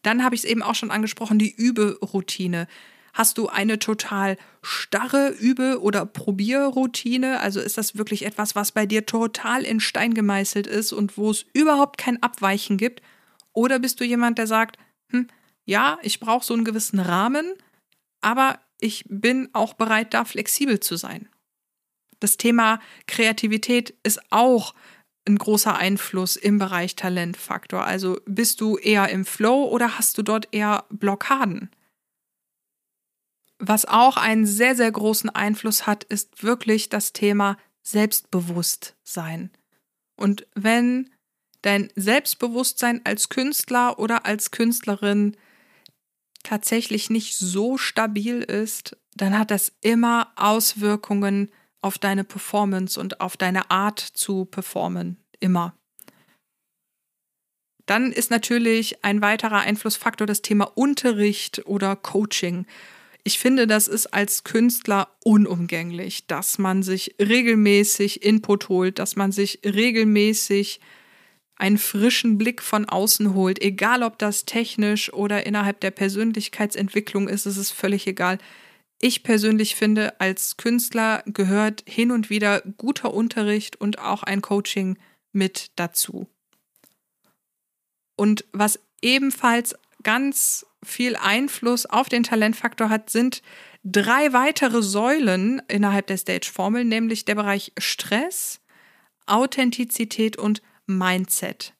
Dann 0.01 0.23
habe 0.23 0.35
ich 0.35 0.43
es 0.43 0.49
eben 0.49 0.61
auch 0.61 0.75
schon 0.75 0.91
angesprochen, 0.91 1.39
die 1.39 1.51
Überoutine. 1.51 2.67
Hast 3.13 3.37
du 3.37 3.47
eine 3.47 3.79
total 3.79 4.37
starre 4.61 5.29
Übe- 5.29 5.81
oder 5.81 6.05
Probierroutine? 6.05 7.39
Also 7.39 7.61
ist 7.61 7.77
das 7.77 7.97
wirklich 7.97 8.25
etwas, 8.25 8.55
was 8.55 8.73
bei 8.73 8.85
dir 8.85 9.05
total 9.05 9.63
in 9.63 9.79
Stein 9.79 10.13
gemeißelt 10.13 10.67
ist 10.67 10.91
und 10.91 11.17
wo 11.17 11.31
es 11.31 11.45
überhaupt 11.53 11.97
kein 11.97 12.21
Abweichen 12.21 12.75
gibt? 12.75 13.01
Oder 13.53 13.79
bist 13.79 14.01
du 14.01 14.03
jemand, 14.03 14.37
der 14.37 14.47
sagt, 14.47 14.77
hm, 15.11 15.27
ja, 15.63 15.97
ich 16.01 16.19
brauche 16.19 16.45
so 16.45 16.53
einen 16.53 16.65
gewissen 16.65 16.99
Rahmen, 16.99 17.53
aber 18.19 18.59
ich 18.81 19.05
bin 19.07 19.49
auch 19.53 19.73
bereit, 19.75 20.13
da 20.13 20.25
flexibel 20.25 20.81
zu 20.81 20.97
sein. 20.97 21.29
Das 22.19 22.37
Thema 22.37 22.79
Kreativität 23.07 23.93
ist 24.03 24.19
auch 24.31 24.73
ein 25.27 25.37
großer 25.37 25.75
Einfluss 25.75 26.35
im 26.35 26.59
Bereich 26.59 26.95
Talentfaktor. 26.95 27.83
Also 27.83 28.19
bist 28.25 28.61
du 28.61 28.77
eher 28.77 29.09
im 29.09 29.25
Flow 29.25 29.65
oder 29.65 29.97
hast 29.97 30.17
du 30.17 30.21
dort 30.21 30.47
eher 30.51 30.85
Blockaden? 30.89 31.69
Was 33.57 33.85
auch 33.85 34.17
einen 34.17 34.45
sehr, 34.45 34.75
sehr 34.75 34.91
großen 34.91 35.29
Einfluss 35.29 35.87
hat, 35.87 36.03
ist 36.03 36.43
wirklich 36.43 36.89
das 36.89 37.13
Thema 37.13 37.57
Selbstbewusstsein. 37.81 39.49
Und 40.17 40.45
wenn 40.55 41.09
dein 41.61 41.89
Selbstbewusstsein 41.95 43.01
als 43.05 43.29
Künstler 43.29 43.97
oder 43.97 44.25
als 44.25 44.51
Künstlerin 44.51 45.35
tatsächlich 46.43 47.09
nicht 47.09 47.37
so 47.37 47.77
stabil 47.77 48.41
ist, 48.41 48.97
dann 49.15 49.37
hat 49.37 49.49
das 49.49 49.71
immer 49.81 50.31
Auswirkungen 50.35 51.47
auf 51.47 51.64
deine 51.97 52.23
Performance 52.23 52.99
und 52.99 53.21
auf 53.21 53.37
deine 53.37 53.69
Art 53.71 53.99
zu 53.99 54.45
performen. 54.45 55.17
Immer. 55.39 55.75
Dann 57.85 58.11
ist 58.11 58.31
natürlich 58.31 59.03
ein 59.03 59.21
weiterer 59.21 59.59
Einflussfaktor 59.59 60.25
das 60.25 60.41
Thema 60.41 60.65
Unterricht 60.75 61.61
oder 61.65 61.95
Coaching. 61.95 62.65
Ich 63.23 63.39
finde, 63.39 63.67
das 63.67 63.87
ist 63.87 64.07
als 64.07 64.43
Künstler 64.43 65.09
unumgänglich, 65.23 66.27
dass 66.27 66.57
man 66.57 66.83
sich 66.83 67.15
regelmäßig 67.19 68.23
Input 68.23 68.69
holt, 68.69 68.99
dass 68.99 69.15
man 69.15 69.31
sich 69.31 69.59
regelmäßig 69.63 70.79
einen 71.57 71.77
frischen 71.77 72.37
Blick 72.37 72.61
von 72.61 72.85
außen 72.85 73.33
holt, 73.33 73.61
egal 73.61 74.03
ob 74.03 74.19
das 74.19 74.45
technisch 74.45 75.13
oder 75.13 75.45
innerhalb 75.45 75.79
der 75.79 75.91
Persönlichkeitsentwicklung 75.91 77.29
ist, 77.29 77.45
ist 77.45 77.57
es 77.57 77.71
völlig 77.71 78.07
egal. 78.07 78.39
Ich 78.99 79.23
persönlich 79.23 79.75
finde, 79.75 80.19
als 80.19 80.57
Künstler 80.57 81.23
gehört 81.25 81.83
hin 81.87 82.11
und 82.11 82.29
wieder 82.29 82.61
guter 82.77 83.13
Unterricht 83.13 83.79
und 83.79 83.99
auch 83.99 84.23
ein 84.23 84.41
Coaching 84.41 84.97
mit 85.31 85.71
dazu. 85.75 86.27
Und 88.15 88.45
was 88.53 88.79
ebenfalls 89.01 89.75
ganz 90.03 90.65
viel 90.83 91.15
Einfluss 91.15 91.85
auf 91.85 92.09
den 92.09 92.23
Talentfaktor 92.23 92.89
hat, 92.89 93.09
sind 93.09 93.41
drei 93.83 94.33
weitere 94.33 94.81
Säulen 94.81 95.61
innerhalb 95.67 96.07
der 96.07 96.17
Stage-Formel, 96.17 96.85
nämlich 96.85 97.25
der 97.25 97.35
Bereich 97.35 97.73
Stress, 97.77 98.61
Authentizität 99.25 100.37
und 100.37 100.61
Mindset. 100.87 101.74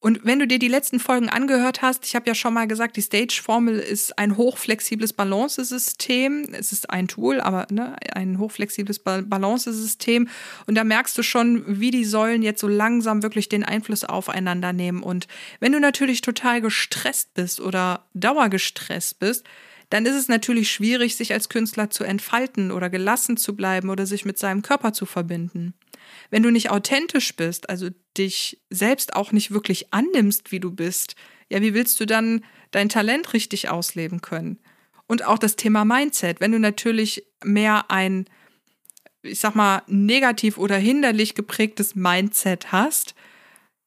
Und 0.00 0.20
wenn 0.24 0.38
du 0.38 0.46
dir 0.46 0.60
die 0.60 0.68
letzten 0.68 1.00
Folgen 1.00 1.28
angehört 1.28 1.82
hast, 1.82 2.06
ich 2.06 2.14
habe 2.14 2.28
ja 2.28 2.34
schon 2.34 2.54
mal 2.54 2.68
gesagt, 2.68 2.96
die 2.96 3.02
Stage-Formel 3.02 3.80
ist 3.80 4.16
ein 4.16 4.36
hochflexibles 4.36 5.12
Balancesystem. 5.12 6.46
Es 6.52 6.70
ist 6.70 6.90
ein 6.90 7.08
Tool, 7.08 7.40
aber 7.40 7.66
ne, 7.70 7.96
ein 8.12 8.38
hochflexibles 8.38 9.00
Balancesystem. 9.00 10.28
Und 10.66 10.76
da 10.76 10.84
merkst 10.84 11.18
du 11.18 11.24
schon, 11.24 11.80
wie 11.80 11.90
die 11.90 12.04
Säulen 12.04 12.42
jetzt 12.42 12.60
so 12.60 12.68
langsam 12.68 13.24
wirklich 13.24 13.48
den 13.48 13.64
Einfluss 13.64 14.04
aufeinander 14.04 14.72
nehmen. 14.72 15.02
Und 15.02 15.26
wenn 15.58 15.72
du 15.72 15.80
natürlich 15.80 16.20
total 16.20 16.60
gestresst 16.60 17.34
bist 17.34 17.60
oder 17.60 18.06
dauergestresst 18.14 19.18
bist, 19.18 19.46
dann 19.90 20.06
ist 20.06 20.14
es 20.14 20.28
natürlich 20.28 20.70
schwierig, 20.70 21.16
sich 21.16 21.32
als 21.32 21.48
Künstler 21.48 21.90
zu 21.90 22.04
entfalten 22.04 22.70
oder 22.70 22.88
gelassen 22.88 23.36
zu 23.36 23.56
bleiben 23.56 23.90
oder 23.90 24.06
sich 24.06 24.24
mit 24.24 24.38
seinem 24.38 24.62
Körper 24.62 24.92
zu 24.92 25.06
verbinden. 25.06 25.74
Wenn 26.30 26.42
du 26.42 26.50
nicht 26.50 26.70
authentisch 26.70 27.34
bist, 27.36 27.70
also 27.70 27.88
dich 28.16 28.60
selbst 28.70 29.14
auch 29.14 29.32
nicht 29.32 29.50
wirklich 29.50 29.92
annimmst, 29.92 30.52
wie 30.52 30.60
du 30.60 30.70
bist, 30.70 31.14
ja, 31.48 31.62
wie 31.62 31.74
willst 31.74 31.98
du 32.00 32.06
dann 32.06 32.44
dein 32.70 32.88
Talent 32.88 33.32
richtig 33.32 33.68
ausleben 33.68 34.20
können? 34.20 34.58
Und 35.06 35.24
auch 35.24 35.38
das 35.38 35.56
Thema 35.56 35.84
Mindset. 35.84 36.40
Wenn 36.40 36.52
du 36.52 36.58
natürlich 36.58 37.24
mehr 37.42 37.90
ein, 37.90 38.26
ich 39.22 39.40
sag 39.40 39.54
mal, 39.54 39.82
negativ 39.86 40.58
oder 40.58 40.76
hinderlich 40.76 41.34
geprägtes 41.34 41.94
Mindset 41.94 42.72
hast, 42.72 43.14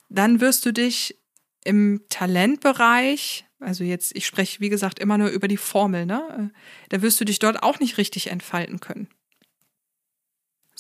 dann 0.10 0.41
wirst 0.41 0.65
du 0.65 0.73
dich 0.73 1.17
im 1.63 2.01
Talentbereich, 2.10 3.45
also 3.60 3.84
jetzt, 3.84 4.15
ich 4.15 4.25
spreche 4.25 4.60
wie 4.60 4.69
gesagt 4.69 4.99
immer 4.99 5.17
nur 5.19 5.29
über 5.29 5.47
die 5.47 5.57
Formel, 5.57 6.07
ne? 6.07 6.51
Da 6.89 7.03
wirst 7.03 7.21
du 7.21 7.25
dich 7.25 7.38
dort 7.38 7.62
auch 7.62 7.79
nicht 7.79 7.97
richtig 7.99 8.31
entfalten 8.31 8.79
können. 8.79 9.07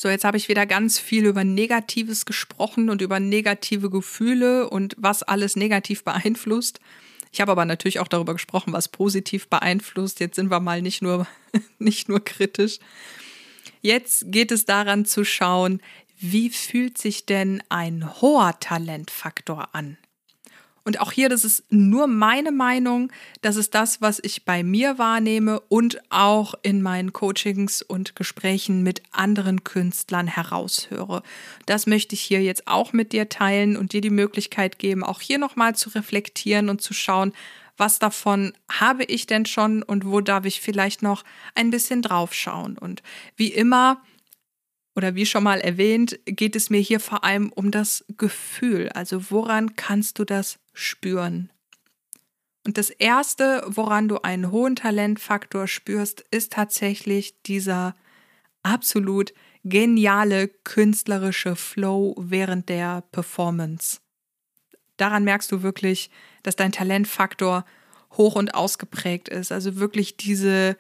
So, 0.01 0.09
jetzt 0.09 0.23
habe 0.23 0.35
ich 0.35 0.49
wieder 0.49 0.65
ganz 0.65 0.97
viel 0.97 1.27
über 1.27 1.43
Negatives 1.43 2.25
gesprochen 2.25 2.89
und 2.89 3.03
über 3.03 3.19
negative 3.19 3.91
Gefühle 3.91 4.67
und 4.67 4.95
was 4.97 5.21
alles 5.21 5.55
negativ 5.55 6.03
beeinflusst. 6.03 6.79
Ich 7.31 7.39
habe 7.39 7.51
aber 7.51 7.65
natürlich 7.65 7.99
auch 7.99 8.07
darüber 8.07 8.33
gesprochen, 8.33 8.73
was 8.73 8.87
positiv 8.87 9.47
beeinflusst. 9.47 10.19
Jetzt 10.19 10.37
sind 10.37 10.49
wir 10.49 10.59
mal 10.59 10.81
nicht 10.81 11.03
nur, 11.03 11.27
nicht 11.77 12.09
nur 12.09 12.19
kritisch. 12.25 12.79
Jetzt 13.83 14.31
geht 14.31 14.51
es 14.51 14.65
daran 14.65 15.05
zu 15.05 15.23
schauen, 15.23 15.81
wie 16.17 16.49
fühlt 16.49 16.97
sich 16.97 17.27
denn 17.27 17.61
ein 17.69 18.21
hoher 18.21 18.59
Talentfaktor 18.59 19.69
an? 19.75 19.97
Und 20.83 20.99
auch 20.99 21.11
hier, 21.11 21.29
das 21.29 21.45
ist 21.45 21.63
nur 21.71 22.07
meine 22.07 22.51
Meinung, 22.51 23.11
das 23.41 23.55
ist 23.55 23.75
das, 23.75 24.01
was 24.01 24.19
ich 24.23 24.45
bei 24.45 24.63
mir 24.63 24.97
wahrnehme 24.97 25.59
und 25.59 26.01
auch 26.09 26.55
in 26.63 26.81
meinen 26.81 27.13
Coachings 27.13 27.81
und 27.81 28.15
Gesprächen 28.15 28.81
mit 28.81 29.03
anderen 29.11 29.63
Künstlern 29.63 30.27
heraushöre. 30.27 31.21
Das 31.67 31.85
möchte 31.85 32.15
ich 32.15 32.21
hier 32.21 32.41
jetzt 32.41 32.67
auch 32.67 32.93
mit 32.93 33.13
dir 33.13 33.29
teilen 33.29 33.77
und 33.77 33.93
dir 33.93 34.01
die 34.01 34.09
Möglichkeit 34.09 34.79
geben, 34.79 35.03
auch 35.03 35.21
hier 35.21 35.37
nochmal 35.37 35.75
zu 35.75 35.89
reflektieren 35.89 36.69
und 36.69 36.81
zu 36.81 36.93
schauen, 36.93 37.33
was 37.77 37.99
davon 37.99 38.53
habe 38.71 39.03
ich 39.03 39.25
denn 39.27 39.45
schon 39.45 39.83
und 39.83 40.05
wo 40.05 40.21
darf 40.21 40.45
ich 40.45 40.61
vielleicht 40.61 41.01
noch 41.01 41.23
ein 41.55 41.71
bisschen 41.71 42.01
draufschauen. 42.01 42.77
Und 42.77 43.01
wie 43.37 43.47
immer, 43.47 44.01
oder 44.95 45.15
wie 45.15 45.25
schon 45.25 45.43
mal 45.43 45.61
erwähnt, 45.61 46.19
geht 46.25 46.55
es 46.55 46.69
mir 46.69 46.79
hier 46.79 46.99
vor 46.99 47.23
allem 47.23 47.51
um 47.51 47.71
das 47.71 48.05
Gefühl. 48.17 48.89
Also 48.89 49.31
woran 49.31 49.75
kannst 49.75 50.19
du 50.19 50.25
das 50.25 50.59
spüren? 50.73 51.49
Und 52.65 52.77
das 52.77 52.89
Erste, 52.89 53.63
woran 53.67 54.07
du 54.07 54.21
einen 54.21 54.51
hohen 54.51 54.75
Talentfaktor 54.75 55.67
spürst, 55.67 56.23
ist 56.29 56.53
tatsächlich 56.53 57.41
dieser 57.43 57.95
absolut 58.63 59.33
geniale 59.63 60.47
künstlerische 60.47 61.55
Flow 61.55 62.15
während 62.17 62.69
der 62.69 63.01
Performance. 63.11 63.99
Daran 64.97 65.23
merkst 65.23 65.51
du 65.51 65.63
wirklich, 65.63 66.11
dass 66.43 66.55
dein 66.55 66.71
Talentfaktor 66.71 67.65
hoch 68.11 68.35
und 68.35 68.53
ausgeprägt 68.53 69.29
ist. 69.29 69.51
Also 69.51 69.77
wirklich 69.77 70.17
diese, 70.17 70.77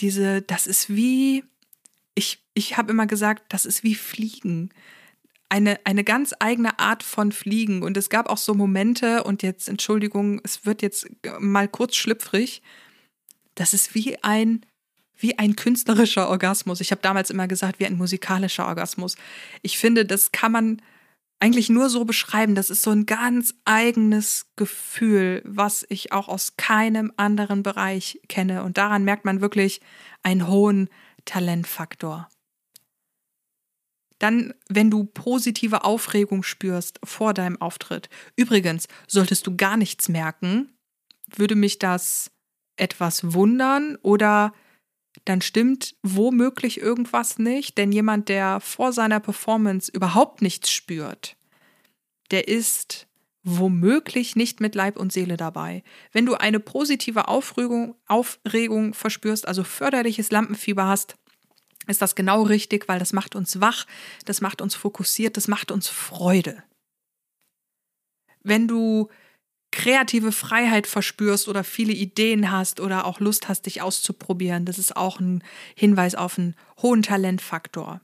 diese, 0.00 0.42
das 0.42 0.66
ist 0.66 0.88
wie, 0.88 1.44
ich, 2.14 2.44
ich 2.54 2.76
habe 2.76 2.92
immer 2.92 3.06
gesagt, 3.06 3.44
das 3.48 3.66
ist 3.66 3.82
wie 3.82 3.94
Fliegen. 3.94 4.70
Eine, 5.48 5.80
eine 5.84 6.04
ganz 6.04 6.34
eigene 6.38 6.78
Art 6.78 7.02
von 7.02 7.32
Fliegen. 7.32 7.82
Und 7.82 7.96
es 7.96 8.08
gab 8.08 8.28
auch 8.28 8.38
so 8.38 8.54
Momente, 8.54 9.22
und 9.24 9.42
jetzt, 9.42 9.68
Entschuldigung, 9.68 10.40
es 10.44 10.64
wird 10.64 10.82
jetzt 10.82 11.08
mal 11.38 11.68
kurz 11.68 11.96
schlüpfrig. 11.96 12.62
Das 13.54 13.74
ist 13.74 13.94
wie 13.94 14.22
ein, 14.22 14.64
wie 15.16 15.38
ein 15.38 15.56
künstlerischer 15.56 16.28
Orgasmus. 16.28 16.80
Ich 16.80 16.90
habe 16.90 17.02
damals 17.02 17.30
immer 17.30 17.48
gesagt, 17.48 17.80
wie 17.80 17.86
ein 17.86 17.98
musikalischer 17.98 18.66
Orgasmus. 18.66 19.16
Ich 19.60 19.78
finde, 19.78 20.06
das 20.06 20.32
kann 20.32 20.52
man 20.52 20.82
eigentlich 21.38 21.68
nur 21.68 21.90
so 21.90 22.04
beschreiben. 22.04 22.54
Das 22.54 22.70
ist 22.70 22.82
so 22.82 22.90
ein 22.90 23.04
ganz 23.04 23.54
eigenes 23.64 24.46
Gefühl, 24.56 25.42
was 25.44 25.84
ich 25.88 26.12
auch 26.12 26.28
aus 26.28 26.56
keinem 26.56 27.12
anderen 27.16 27.62
Bereich 27.62 28.20
kenne. 28.28 28.62
Und 28.62 28.78
daran 28.78 29.04
merkt 29.04 29.24
man 29.24 29.40
wirklich 29.40 29.80
einen 30.22 30.46
hohen 30.46 30.88
Talentfaktor. 31.24 32.28
Dann, 34.18 34.54
wenn 34.68 34.90
du 34.90 35.04
positive 35.04 35.84
Aufregung 35.84 36.42
spürst 36.42 37.00
vor 37.02 37.34
deinem 37.34 37.60
Auftritt. 37.60 38.08
Übrigens, 38.36 38.86
solltest 39.08 39.46
du 39.46 39.56
gar 39.56 39.76
nichts 39.76 40.08
merken, 40.08 40.72
würde 41.34 41.56
mich 41.56 41.78
das 41.78 42.30
etwas 42.76 43.32
wundern 43.32 43.96
oder 44.02 44.52
dann 45.24 45.40
stimmt 45.42 45.94
womöglich 46.02 46.80
irgendwas 46.80 47.38
nicht, 47.38 47.76
denn 47.78 47.92
jemand, 47.92 48.28
der 48.28 48.60
vor 48.60 48.92
seiner 48.92 49.20
Performance 49.20 49.90
überhaupt 49.92 50.40
nichts 50.40 50.70
spürt, 50.70 51.36
der 52.30 52.48
ist 52.48 53.06
womöglich 53.44 54.36
nicht 54.36 54.60
mit 54.60 54.74
Leib 54.74 54.96
und 54.96 55.12
Seele 55.12 55.36
dabei. 55.36 55.82
Wenn 56.12 56.26
du 56.26 56.34
eine 56.34 56.60
positive 56.60 57.28
Aufregung, 57.28 57.96
Aufregung 58.06 58.94
verspürst, 58.94 59.48
also 59.48 59.64
förderliches 59.64 60.30
Lampenfieber 60.30 60.86
hast, 60.86 61.16
ist 61.88 62.00
das 62.00 62.14
genau 62.14 62.42
richtig, 62.42 62.88
weil 62.88 63.00
das 63.00 63.12
macht 63.12 63.34
uns 63.34 63.60
wach, 63.60 63.86
das 64.24 64.40
macht 64.40 64.60
uns 64.60 64.74
fokussiert, 64.74 65.36
das 65.36 65.48
macht 65.48 65.72
uns 65.72 65.88
Freude. 65.88 66.62
Wenn 68.44 68.68
du 68.68 69.08
kreative 69.72 70.30
Freiheit 70.30 70.86
verspürst 70.86 71.48
oder 71.48 71.64
viele 71.64 71.92
Ideen 71.92 72.52
hast 72.52 72.78
oder 72.78 73.06
auch 73.06 73.18
Lust 73.18 73.48
hast, 73.48 73.66
dich 73.66 73.82
auszuprobieren, 73.82 74.64
das 74.64 74.78
ist 74.78 74.96
auch 74.96 75.18
ein 75.18 75.42
Hinweis 75.74 76.14
auf 76.14 76.38
einen 76.38 76.54
hohen 76.80 77.02
Talentfaktor. 77.02 78.00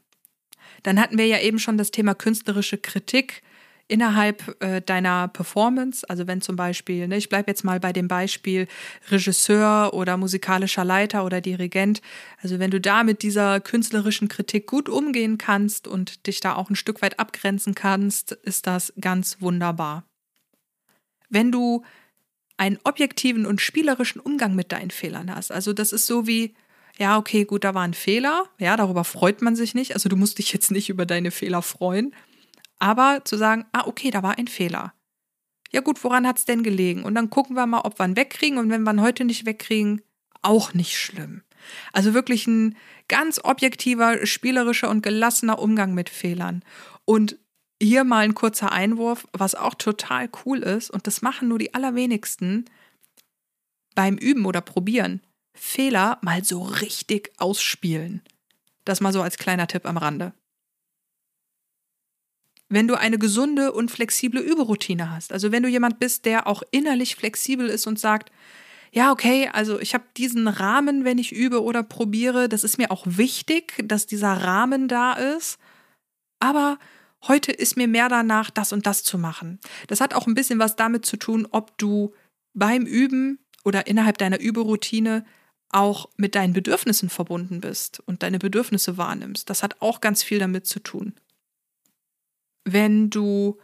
Dann 0.83 1.01
hatten 1.01 1.19
wir 1.19 1.27
ja 1.27 1.39
eben 1.41 1.59
schon 1.59 1.79
das 1.79 1.91
Thema 1.91 2.15
künstlerische 2.15 2.79
Kritik 2.79 3.43
innerhalb 3.89 4.63
äh, 4.63 4.81
deiner 4.83 5.29
Performance, 5.29 6.09
also 6.09 6.27
wenn 6.27 6.43
zum 6.43 6.57
Beispiel, 6.57 7.09
ne, 7.09 7.17
ich 7.17 7.31
bleibe 7.31 7.51
jetzt 7.51 7.65
mal 7.65 7.81
bei 7.81 7.93
dem 7.93 8.07
Beispiel 8.07 8.69
Regisseur 9.11 9.95
oder 9.95 10.17
musikalischer 10.19 10.85
Leiter 10.85 11.25
oder 11.25 11.41
Dirigent, 11.41 12.03
also 12.43 12.59
wenn 12.59 12.71
du 12.71 12.81
da 12.81 13.03
mit 13.03 13.23
dieser 13.23 13.61
künstlerischen 13.61 14.29
Kritik 14.29 14.67
gut 14.67 14.89
umgehen 14.89 15.39
kannst 15.39 15.89
und 15.89 16.27
dich 16.27 16.41
da 16.41 16.55
auch 16.55 16.71
ein 16.71 16.77
Stück 16.77 17.03
weit 17.03 17.19
abgrenzen 17.19 17.75
kannst, 17.75 18.33
ist 18.33 18.67
das 18.67 18.93
ganz 19.01 19.39
wunderbar. 19.41 20.05
Wenn 21.31 21.51
du 21.51 21.83
einen 22.59 22.79
objektiven 22.85 23.47
und 23.47 23.61
spielerischen 23.61 24.21
Umgang 24.21 24.55
mit 24.55 24.73
deinen 24.73 24.91
Fehlern 24.91 25.35
hast, 25.35 25.51
also 25.51 25.73
das 25.73 25.93
ist 25.93 26.07
so 26.07 26.27
wie, 26.27 26.55
ja, 26.99 27.17
okay, 27.17 27.45
gut, 27.45 27.65
da 27.65 27.75
war 27.75 27.83
ein 27.83 27.95
Fehler, 27.95 28.47
ja, 28.59 28.77
darüber 28.77 29.05
freut 29.05 29.41
man 29.41 29.57
sich 29.57 29.75
nicht, 29.75 29.95
also 29.95 30.09
du 30.09 30.17
musst 30.17 30.39
dich 30.39 30.53
jetzt 30.53 30.71
nicht 30.71 30.91
über 30.91 31.07
deine 31.07 31.31
Fehler 31.31 31.63
freuen, 31.63 32.13
aber 32.79 33.23
zu 33.25 33.37
sagen, 33.37 33.67
ah, 33.73 33.87
okay, 33.87 34.11
da 34.11 34.23
war 34.23 34.39
ein 34.39 34.49
Fehler. 34.49 34.95
Ja 35.71 35.81
gut, 35.81 36.03
woran 36.03 36.27
hat 36.27 36.39
es 36.39 36.45
denn 36.45 36.63
gelegen? 36.63 37.05
Und 37.05 37.15
dann 37.15 37.31
gucken 37.31 37.57
wir 37.57 37.67
mal, 37.67 37.81
ob 37.81 37.99
wir 37.99 38.07
ihn 38.07 38.17
wegkriegen. 38.17 38.59
Und 38.59 38.71
wenn 38.71 38.83
wir 38.83 38.93
ihn 38.93 39.03
heute 39.03 39.25
nicht 39.25 39.45
wegkriegen, 39.45 40.03
auch 40.41 40.73
nicht 40.73 40.97
schlimm. 40.97 41.43
Also 41.93 42.15
wirklich 42.15 42.47
ein 42.47 42.77
ganz 43.09 43.41
objektiver, 43.43 44.25
spielerischer 44.27 44.89
und 44.89 45.03
gelassener 45.03 45.59
Umgang 45.59 45.95
mit 45.95 46.09
Fehlern. 46.09 46.63
Und 47.05 47.37
hier 47.83 48.05
mal 48.05 48.25
ein 48.25 48.35
kurzer 48.35 48.73
Einwurf, 48.73 49.27
was 49.33 49.55
auch 49.55 49.75
total 49.75 50.29
cool 50.45 50.61
ist, 50.61 50.91
und 50.91 51.07
das 51.07 51.23
machen 51.23 51.49
nur 51.49 51.59
die 51.59 51.75
allerwenigsten 51.75 52.65
beim 53.95 54.17
Üben 54.17 54.47
oder 54.47 54.61
Probieren. 54.61 55.21
Fehler 55.55 56.19
mal 56.23 56.45
so 56.45 56.63
richtig 56.63 57.33
ausspielen. 57.39 58.23
Das 58.85 59.01
mal 59.01 59.13
so 59.13 59.23
als 59.23 59.39
kleiner 59.39 59.67
Tipp 59.67 59.87
am 59.87 59.97
Rande 59.97 60.33
wenn 62.69 62.89
du 62.89 62.95
eine 62.99 63.19
gesunde 63.19 63.73
und 63.73 63.91
flexible 63.91 64.41
Überroutine 64.41 65.11
hast. 65.11 65.33
Also 65.33 65.53
wenn 65.53 65.63
du 65.63 65.69
jemand 65.69 65.99
bist, 65.99 66.25
der 66.25 66.47
auch 66.47 66.63
innerlich 66.71 67.17
flexibel 67.17 67.69
ist 67.69 67.87
und 67.87 67.99
sagt, 67.99 68.31
ja, 68.93 69.13
okay, 69.13 69.51
also 69.53 69.79
ich 69.81 69.95
habe 69.95 70.05
diesen 70.17 70.49
Rahmen, 70.49 71.05
wenn 71.05 71.19
ich 71.19 71.33
übe 71.33 71.63
oder 71.63 71.83
probiere, 71.83 72.49
das 72.49 72.65
ist 72.65 72.79
mir 72.79 72.91
auch 72.91 73.05
wichtig, 73.07 73.75
dass 73.85 74.07
dieser 74.07 74.33
Rahmen 74.33 74.89
da 74.89 75.13
ist, 75.13 75.59
aber 76.41 76.79
heute 77.27 77.53
ist 77.53 77.77
mir 77.77 77.89
mehr 77.89 78.09
danach, 78.09 78.51
das 78.51 78.73
und 78.73 78.87
das 78.87 79.03
zu 79.03 79.19
machen. 79.19 79.59
Das 79.89 80.01
hat 80.01 80.15
auch 80.15 80.27
ein 80.27 80.35
bisschen 80.35 80.59
was 80.59 80.77
damit 80.77 81.05
zu 81.05 81.17
tun, 81.17 81.47
ob 81.51 81.77
du 81.79 82.15
beim 82.55 82.87
Üben 82.87 83.39
oder 83.65 83.87
innerhalb 83.87 84.19
deiner 84.19 84.41
Überroutine 84.41 85.25
auch 85.71 86.09
mit 86.17 86.35
deinen 86.35 86.55
Bedürfnissen 86.55 87.11
verbunden 87.11 87.61
bist 87.61 88.01
und 88.07 88.23
deine 88.23 88.39
Bedürfnisse 88.39 88.97
wahrnimmst. 88.97 89.51
Das 89.51 89.63
hat 89.63 89.83
auch 89.83 90.01
ganz 90.01 90.23
viel 90.23 90.39
damit 90.39 90.67
zu 90.67 90.81
tun 90.81 91.15
wenn 92.73 93.11
du 93.11 93.59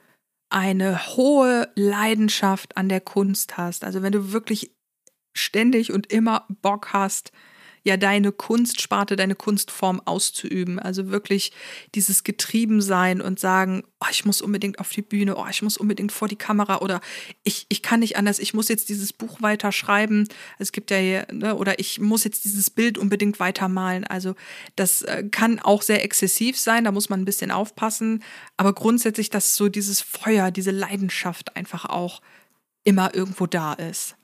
eine 0.50 1.16
hohe 1.16 1.70
Leidenschaft 1.74 2.76
an 2.76 2.88
der 2.88 3.00
Kunst 3.00 3.56
hast, 3.56 3.84
also 3.84 4.02
wenn 4.02 4.12
du 4.12 4.32
wirklich 4.32 4.70
ständig 5.36 5.92
und 5.92 6.12
immer 6.12 6.46
Bock 6.62 6.92
hast, 6.92 7.32
ja 7.84 7.98
deine 7.98 8.32
Kunstsparte, 8.32 9.14
deine 9.14 9.34
Kunstform 9.34 10.00
auszuüben. 10.04 10.78
Also 10.78 11.10
wirklich 11.10 11.52
dieses 11.94 12.24
Getriebensein 12.24 13.20
und 13.20 13.38
sagen, 13.38 13.84
oh, 14.00 14.06
ich 14.10 14.24
muss 14.24 14.40
unbedingt 14.40 14.78
auf 14.78 14.88
die 14.90 15.02
Bühne, 15.02 15.36
oh, 15.36 15.46
ich 15.48 15.62
muss 15.62 15.76
unbedingt 15.76 16.10
vor 16.10 16.26
die 16.26 16.36
Kamera 16.36 16.78
oder 16.78 17.00
ich, 17.44 17.66
ich 17.68 17.82
kann 17.82 18.00
nicht 18.00 18.16
anders, 18.16 18.38
ich 18.38 18.54
muss 18.54 18.68
jetzt 18.68 18.88
dieses 18.88 19.12
Buch 19.12 19.42
weiter 19.42 19.70
schreiben. 19.70 20.26
Es 20.58 20.72
gibt 20.72 20.90
ja, 20.90 20.96
hier, 20.96 21.26
ne, 21.30 21.54
oder 21.54 21.78
ich 21.78 22.00
muss 22.00 22.24
jetzt 22.24 22.44
dieses 22.44 22.70
Bild 22.70 22.96
unbedingt 22.96 23.38
weitermalen. 23.38 24.04
Also 24.04 24.34
das 24.76 25.02
äh, 25.02 25.24
kann 25.30 25.60
auch 25.60 25.82
sehr 25.82 26.02
exzessiv 26.02 26.58
sein, 26.58 26.84
da 26.84 26.92
muss 26.92 27.10
man 27.10 27.20
ein 27.20 27.26
bisschen 27.26 27.50
aufpassen. 27.50 28.24
Aber 28.56 28.72
grundsätzlich, 28.72 29.28
dass 29.28 29.56
so 29.56 29.68
dieses 29.68 30.00
Feuer, 30.00 30.50
diese 30.50 30.70
Leidenschaft 30.70 31.54
einfach 31.54 31.84
auch 31.84 32.22
immer 32.84 33.14
irgendwo 33.14 33.46
da 33.46 33.74
ist. 33.74 34.16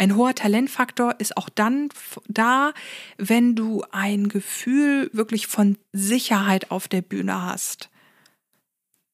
Ein 0.00 0.16
hoher 0.16 0.34
Talentfaktor 0.34 1.16
ist 1.18 1.36
auch 1.36 1.50
dann 1.50 1.90
da, 2.26 2.72
wenn 3.18 3.54
du 3.54 3.84
ein 3.90 4.30
Gefühl 4.30 5.10
wirklich 5.12 5.46
von 5.46 5.76
Sicherheit 5.92 6.70
auf 6.70 6.88
der 6.88 7.02
Bühne 7.02 7.42
hast. 7.42 7.90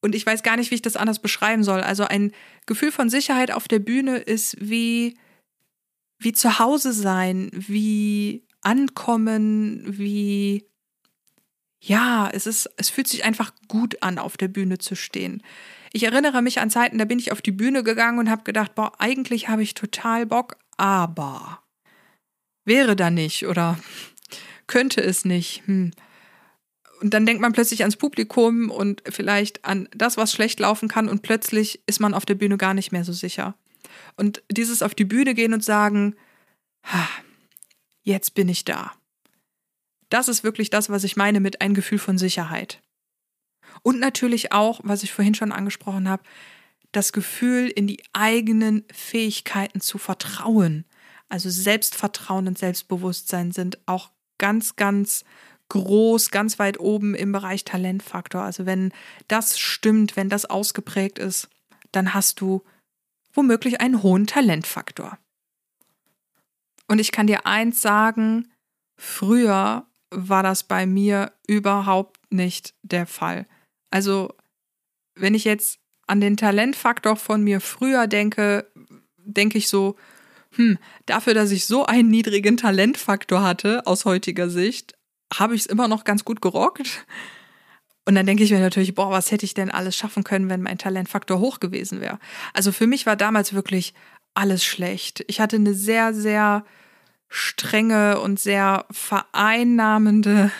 Und 0.00 0.14
ich 0.14 0.24
weiß 0.24 0.44
gar 0.44 0.56
nicht, 0.56 0.70
wie 0.70 0.76
ich 0.76 0.82
das 0.82 0.94
anders 0.94 1.18
beschreiben 1.18 1.64
soll. 1.64 1.80
Also 1.80 2.04
ein 2.04 2.30
Gefühl 2.66 2.92
von 2.92 3.10
Sicherheit 3.10 3.50
auf 3.50 3.66
der 3.66 3.80
Bühne 3.80 4.18
ist 4.18 4.58
wie, 4.60 5.16
wie 6.20 6.32
zu 6.32 6.60
Hause 6.60 6.92
sein, 6.92 7.50
wie 7.52 8.46
ankommen, 8.60 9.82
wie 9.98 10.68
ja, 11.82 12.30
es 12.32 12.46
ist, 12.46 12.70
es 12.76 12.90
fühlt 12.90 13.08
sich 13.08 13.24
einfach 13.24 13.52
gut 13.66 14.04
an, 14.04 14.20
auf 14.20 14.36
der 14.36 14.48
Bühne 14.48 14.78
zu 14.78 14.94
stehen. 14.94 15.42
Ich 15.92 16.04
erinnere 16.04 16.42
mich 16.42 16.60
an 16.60 16.70
Zeiten, 16.70 16.98
da 16.98 17.04
bin 17.04 17.18
ich 17.18 17.32
auf 17.32 17.42
die 17.42 17.52
Bühne 17.52 17.82
gegangen 17.82 18.18
und 18.18 18.30
habe 18.30 18.44
gedacht, 18.44 18.74
boah, 18.76 18.92
eigentlich 19.00 19.48
habe 19.48 19.62
ich 19.62 19.74
total 19.74 20.26
Bock, 20.26 20.58
aber 20.76 21.62
wäre 22.64 22.96
da 22.96 23.10
nicht 23.10 23.46
oder 23.46 23.78
könnte 24.66 25.02
es 25.02 25.24
nicht. 25.24 25.66
Hm. 25.66 25.92
Und 27.00 27.12
dann 27.12 27.26
denkt 27.26 27.42
man 27.42 27.52
plötzlich 27.52 27.82
ans 27.82 27.96
Publikum 27.96 28.70
und 28.70 29.02
vielleicht 29.08 29.64
an 29.64 29.88
das, 29.94 30.16
was 30.16 30.32
schlecht 30.32 30.60
laufen 30.60 30.88
kann 30.88 31.08
und 31.08 31.22
plötzlich 31.22 31.82
ist 31.86 32.00
man 32.00 32.14
auf 32.14 32.24
der 32.24 32.34
Bühne 32.34 32.56
gar 32.56 32.74
nicht 32.74 32.90
mehr 32.90 33.04
so 33.04 33.12
sicher. 33.12 33.54
Und 34.16 34.42
dieses 34.50 34.82
auf 34.82 34.94
die 34.94 35.04
Bühne 35.04 35.34
gehen 35.34 35.52
und 35.52 35.62
sagen, 35.62 36.16
jetzt 38.02 38.34
bin 38.34 38.48
ich 38.48 38.64
da. 38.64 38.92
Das 40.08 40.28
ist 40.28 40.44
wirklich 40.44 40.70
das, 40.70 40.88
was 40.88 41.04
ich 41.04 41.16
meine 41.16 41.40
mit 41.40 41.60
ein 41.60 41.74
Gefühl 41.74 41.98
von 41.98 42.16
Sicherheit. 42.16 42.80
Und 43.82 43.98
natürlich 44.00 44.52
auch, 44.52 44.80
was 44.82 45.02
ich 45.02 45.12
vorhin 45.12 45.34
schon 45.34 45.52
angesprochen 45.52 46.08
habe, 46.08 46.22
das 46.96 47.12
Gefühl, 47.12 47.68
in 47.68 47.86
die 47.86 48.02
eigenen 48.12 48.84
Fähigkeiten 48.92 49.80
zu 49.80 49.98
vertrauen. 49.98 50.84
Also 51.28 51.50
Selbstvertrauen 51.50 52.48
und 52.48 52.58
Selbstbewusstsein 52.58 53.52
sind 53.52 53.78
auch 53.86 54.10
ganz, 54.38 54.76
ganz 54.76 55.24
groß, 55.68 56.30
ganz 56.30 56.58
weit 56.58 56.80
oben 56.80 57.14
im 57.14 57.32
Bereich 57.32 57.64
Talentfaktor. 57.64 58.42
Also 58.42 58.66
wenn 58.66 58.92
das 59.28 59.58
stimmt, 59.58 60.16
wenn 60.16 60.28
das 60.28 60.46
ausgeprägt 60.46 61.18
ist, 61.18 61.48
dann 61.92 62.14
hast 62.14 62.40
du 62.40 62.62
womöglich 63.34 63.80
einen 63.80 64.02
hohen 64.02 64.26
Talentfaktor. 64.26 65.18
Und 66.88 66.98
ich 66.98 67.12
kann 67.12 67.26
dir 67.26 67.46
eins 67.46 67.82
sagen, 67.82 68.52
früher 68.96 69.86
war 70.10 70.42
das 70.42 70.62
bei 70.62 70.86
mir 70.86 71.32
überhaupt 71.46 72.20
nicht 72.30 72.74
der 72.82 73.06
Fall. 73.06 73.46
Also 73.90 74.32
wenn 75.14 75.34
ich 75.34 75.44
jetzt 75.44 75.80
an 76.06 76.20
den 76.20 76.36
Talentfaktor 76.36 77.16
von 77.16 77.42
mir 77.42 77.60
früher 77.60 78.06
denke, 78.06 78.70
denke 79.18 79.58
ich 79.58 79.68
so, 79.68 79.96
hm, 80.52 80.78
dafür, 81.04 81.34
dass 81.34 81.50
ich 81.50 81.66
so 81.66 81.84
einen 81.84 82.08
niedrigen 82.08 82.56
Talentfaktor 82.56 83.42
hatte 83.42 83.86
aus 83.86 84.04
heutiger 84.04 84.48
Sicht, 84.48 84.94
habe 85.34 85.54
ich 85.54 85.62
es 85.62 85.66
immer 85.66 85.88
noch 85.88 86.04
ganz 86.04 86.24
gut 86.24 86.40
gerockt. 86.40 87.06
Und 88.08 88.14
dann 88.14 88.26
denke 88.26 88.44
ich 88.44 88.52
mir 88.52 88.60
natürlich, 88.60 88.94
boah, 88.94 89.10
was 89.10 89.32
hätte 89.32 89.44
ich 89.44 89.54
denn 89.54 89.70
alles 89.70 89.96
schaffen 89.96 90.22
können, 90.22 90.48
wenn 90.48 90.62
mein 90.62 90.78
Talentfaktor 90.78 91.40
hoch 91.40 91.58
gewesen 91.58 92.00
wäre. 92.00 92.20
Also 92.54 92.70
für 92.70 92.86
mich 92.86 93.04
war 93.04 93.16
damals 93.16 93.52
wirklich 93.52 93.94
alles 94.34 94.64
schlecht. 94.64 95.24
Ich 95.26 95.40
hatte 95.40 95.56
eine 95.56 95.74
sehr, 95.74 96.14
sehr 96.14 96.64
strenge 97.28 98.20
und 98.20 98.38
sehr 98.38 98.86
vereinnahmende 98.92 100.52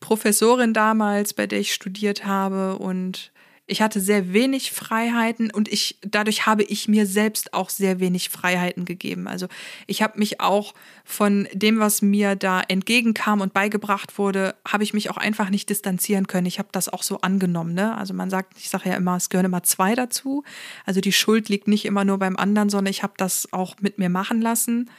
Professorin 0.00 0.74
damals, 0.74 1.32
bei 1.32 1.46
der 1.46 1.60
ich 1.60 1.72
studiert 1.72 2.26
habe 2.26 2.76
und 2.76 3.32
ich 3.66 3.80
hatte 3.80 4.00
sehr 4.00 4.34
wenig 4.34 4.72
Freiheiten 4.72 5.50
und 5.50 5.68
ich 5.72 5.98
dadurch 6.02 6.44
habe 6.44 6.62
ich 6.62 6.86
mir 6.86 7.06
selbst 7.06 7.54
auch 7.54 7.70
sehr 7.70 7.98
wenig 7.98 8.28
Freiheiten 8.28 8.84
gegeben. 8.84 9.26
Also 9.26 9.46
ich 9.86 10.02
habe 10.02 10.18
mich 10.18 10.40
auch 10.40 10.74
von 11.04 11.48
dem, 11.54 11.78
was 11.78 12.02
mir 12.02 12.36
da 12.36 12.60
entgegenkam 12.60 13.40
und 13.40 13.54
beigebracht 13.54 14.18
wurde, 14.18 14.54
habe 14.68 14.84
ich 14.84 14.92
mich 14.92 15.08
auch 15.08 15.16
einfach 15.16 15.48
nicht 15.48 15.70
distanzieren 15.70 16.26
können. 16.26 16.46
Ich 16.46 16.58
habe 16.58 16.68
das 16.72 16.90
auch 16.90 17.02
so 17.02 17.22
angenommen. 17.22 17.72
Ne? 17.72 17.96
Also 17.96 18.12
man 18.12 18.28
sagt, 18.28 18.58
ich 18.58 18.68
sage 18.68 18.90
ja 18.90 18.96
immer, 18.96 19.16
es 19.16 19.30
gehören 19.30 19.46
immer 19.46 19.62
zwei 19.62 19.94
dazu. 19.94 20.44
Also 20.84 21.00
die 21.00 21.12
Schuld 21.12 21.48
liegt 21.48 21.66
nicht 21.66 21.86
immer 21.86 22.04
nur 22.04 22.18
beim 22.18 22.36
anderen, 22.36 22.68
sondern 22.68 22.90
ich 22.90 23.02
habe 23.02 23.14
das 23.16 23.50
auch 23.50 23.76
mit 23.80 23.98
mir 23.98 24.10
machen 24.10 24.42
lassen 24.42 24.90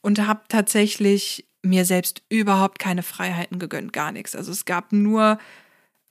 und 0.00 0.26
habe 0.26 0.42
tatsächlich 0.48 1.46
mir 1.62 1.84
selbst 1.84 2.22
überhaupt 2.28 2.78
keine 2.78 3.02
Freiheiten 3.02 3.58
gegönnt, 3.58 3.92
gar 3.92 4.12
nichts. 4.12 4.34
Also 4.34 4.50
es 4.50 4.64
gab 4.64 4.92
nur 4.92 5.38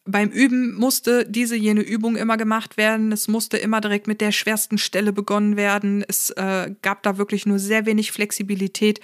beim 0.05 0.29
Üben 0.29 0.73
musste 0.73 1.25
diese 1.25 1.55
jene 1.55 1.81
Übung 1.81 2.15
immer 2.15 2.37
gemacht 2.37 2.77
werden. 2.77 3.11
Es 3.11 3.27
musste 3.27 3.57
immer 3.57 3.81
direkt 3.81 4.07
mit 4.07 4.19
der 4.21 4.31
schwersten 4.31 4.77
Stelle 4.77 5.13
begonnen 5.13 5.57
werden. 5.57 6.03
Es 6.07 6.31
äh, 6.31 6.73
gab 6.81 7.03
da 7.03 7.17
wirklich 7.17 7.45
nur 7.45 7.59
sehr 7.59 7.85
wenig 7.85 8.11
Flexibilität. 8.11 8.99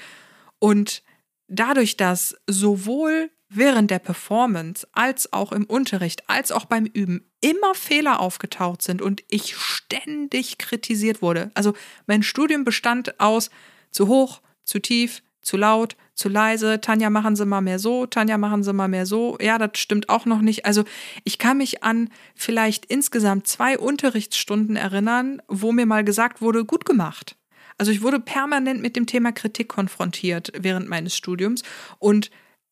Und 0.59 1.03
dadurch, 1.47 1.97
dass 1.97 2.35
sowohl 2.47 3.29
während 3.49 3.91
der 3.91 3.99
Performance 3.99 4.87
als 4.91 5.31
auch 5.31 5.51
im 5.51 5.65
Unterricht, 5.65 6.27
als 6.27 6.51
auch 6.51 6.65
beim 6.65 6.85
Üben 6.85 7.29
immer 7.41 7.75
Fehler 7.75 8.19
aufgetaucht 8.19 8.81
sind 8.81 9.01
und 9.01 9.23
ich 9.29 9.55
ständig 9.55 10.57
kritisiert 10.57 11.21
wurde. 11.21 11.51
Also 11.53 11.73
mein 12.07 12.23
Studium 12.23 12.63
bestand 12.63 13.19
aus 13.19 13.49
zu 13.91 14.07
hoch, 14.07 14.41
zu 14.63 14.79
tief, 14.79 15.21
zu 15.47 15.55
laut, 15.55 15.95
zu 16.13 16.27
leise, 16.27 16.81
Tanja, 16.81 17.09
machen 17.09 17.37
Sie 17.37 17.45
mal 17.45 17.61
mehr 17.61 17.79
so, 17.79 18.05
Tanja, 18.05 18.37
machen 18.37 18.63
Sie 18.63 18.73
mal 18.73 18.89
mehr 18.89 19.05
so. 19.05 19.37
Ja, 19.39 19.57
das 19.57 19.79
stimmt 19.79 20.09
auch 20.09 20.25
noch 20.25 20.41
nicht. 20.41 20.65
Also 20.65 20.83
ich 21.23 21.37
kann 21.37 21.59
mich 21.59 21.83
an 21.83 22.09
vielleicht 22.35 22.85
insgesamt 22.85 23.47
zwei 23.47 23.79
Unterrichtsstunden 23.79 24.75
erinnern, 24.75 25.41
wo 25.47 25.71
mir 25.71 25.85
mal 25.85 26.03
gesagt 26.03 26.41
wurde, 26.41 26.65
gut 26.65 26.83
gemacht. 26.83 27.37
Also 27.77 27.93
ich 27.93 28.01
wurde 28.01 28.19
permanent 28.19 28.81
mit 28.81 28.97
dem 28.97 29.05
Thema 29.05 29.31
Kritik 29.31 29.69
konfrontiert 29.69 30.51
während 30.59 30.89
meines 30.89 31.15
Studiums 31.15 31.63
und 31.97 32.29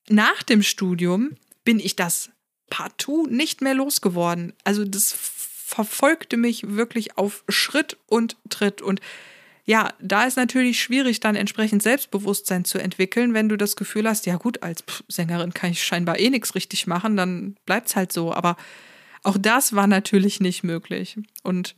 nach 0.09 0.43
dem 0.43 0.61
Studium 0.61 1.37
bin 1.63 1.79
ich 1.79 1.95
das 1.95 2.31
partout 2.69 3.27
nicht 3.27 3.61
mehr 3.61 3.73
losgeworden. 3.73 4.51
Also 4.65 4.83
das 4.83 5.13
verfolgte 5.13 6.35
mich 6.35 6.75
wirklich 6.75 7.17
auf 7.17 7.45
Schritt 7.47 7.97
und 8.07 8.35
Tritt 8.49 8.81
und 8.81 8.99
ja, 9.65 9.93
da 9.99 10.25
ist 10.25 10.37
natürlich 10.37 10.79
schwierig, 10.79 11.19
dann 11.19 11.35
entsprechend 11.35 11.81
Selbstbewusstsein 11.81 12.65
zu 12.65 12.77
entwickeln, 12.77 13.33
wenn 13.33 13.49
du 13.49 13.57
das 13.57 13.75
Gefühl 13.75 14.07
hast, 14.07 14.27
ja 14.27 14.35
gut, 14.35 14.61
als 14.61 14.83
Sängerin 15.07 15.53
kann 15.53 15.71
ich 15.71 15.83
scheinbar 15.83 16.19
eh 16.19 16.29
nichts 16.29 16.53
richtig 16.53 16.85
machen, 16.85 17.17
dann 17.17 17.55
bleibt's 17.65 17.95
halt 17.95 18.11
so. 18.11 18.31
Aber 18.31 18.57
auch 19.23 19.37
das 19.39 19.73
war 19.73 19.87
natürlich 19.87 20.39
nicht 20.39 20.63
möglich. 20.63 21.17
Und 21.41 21.75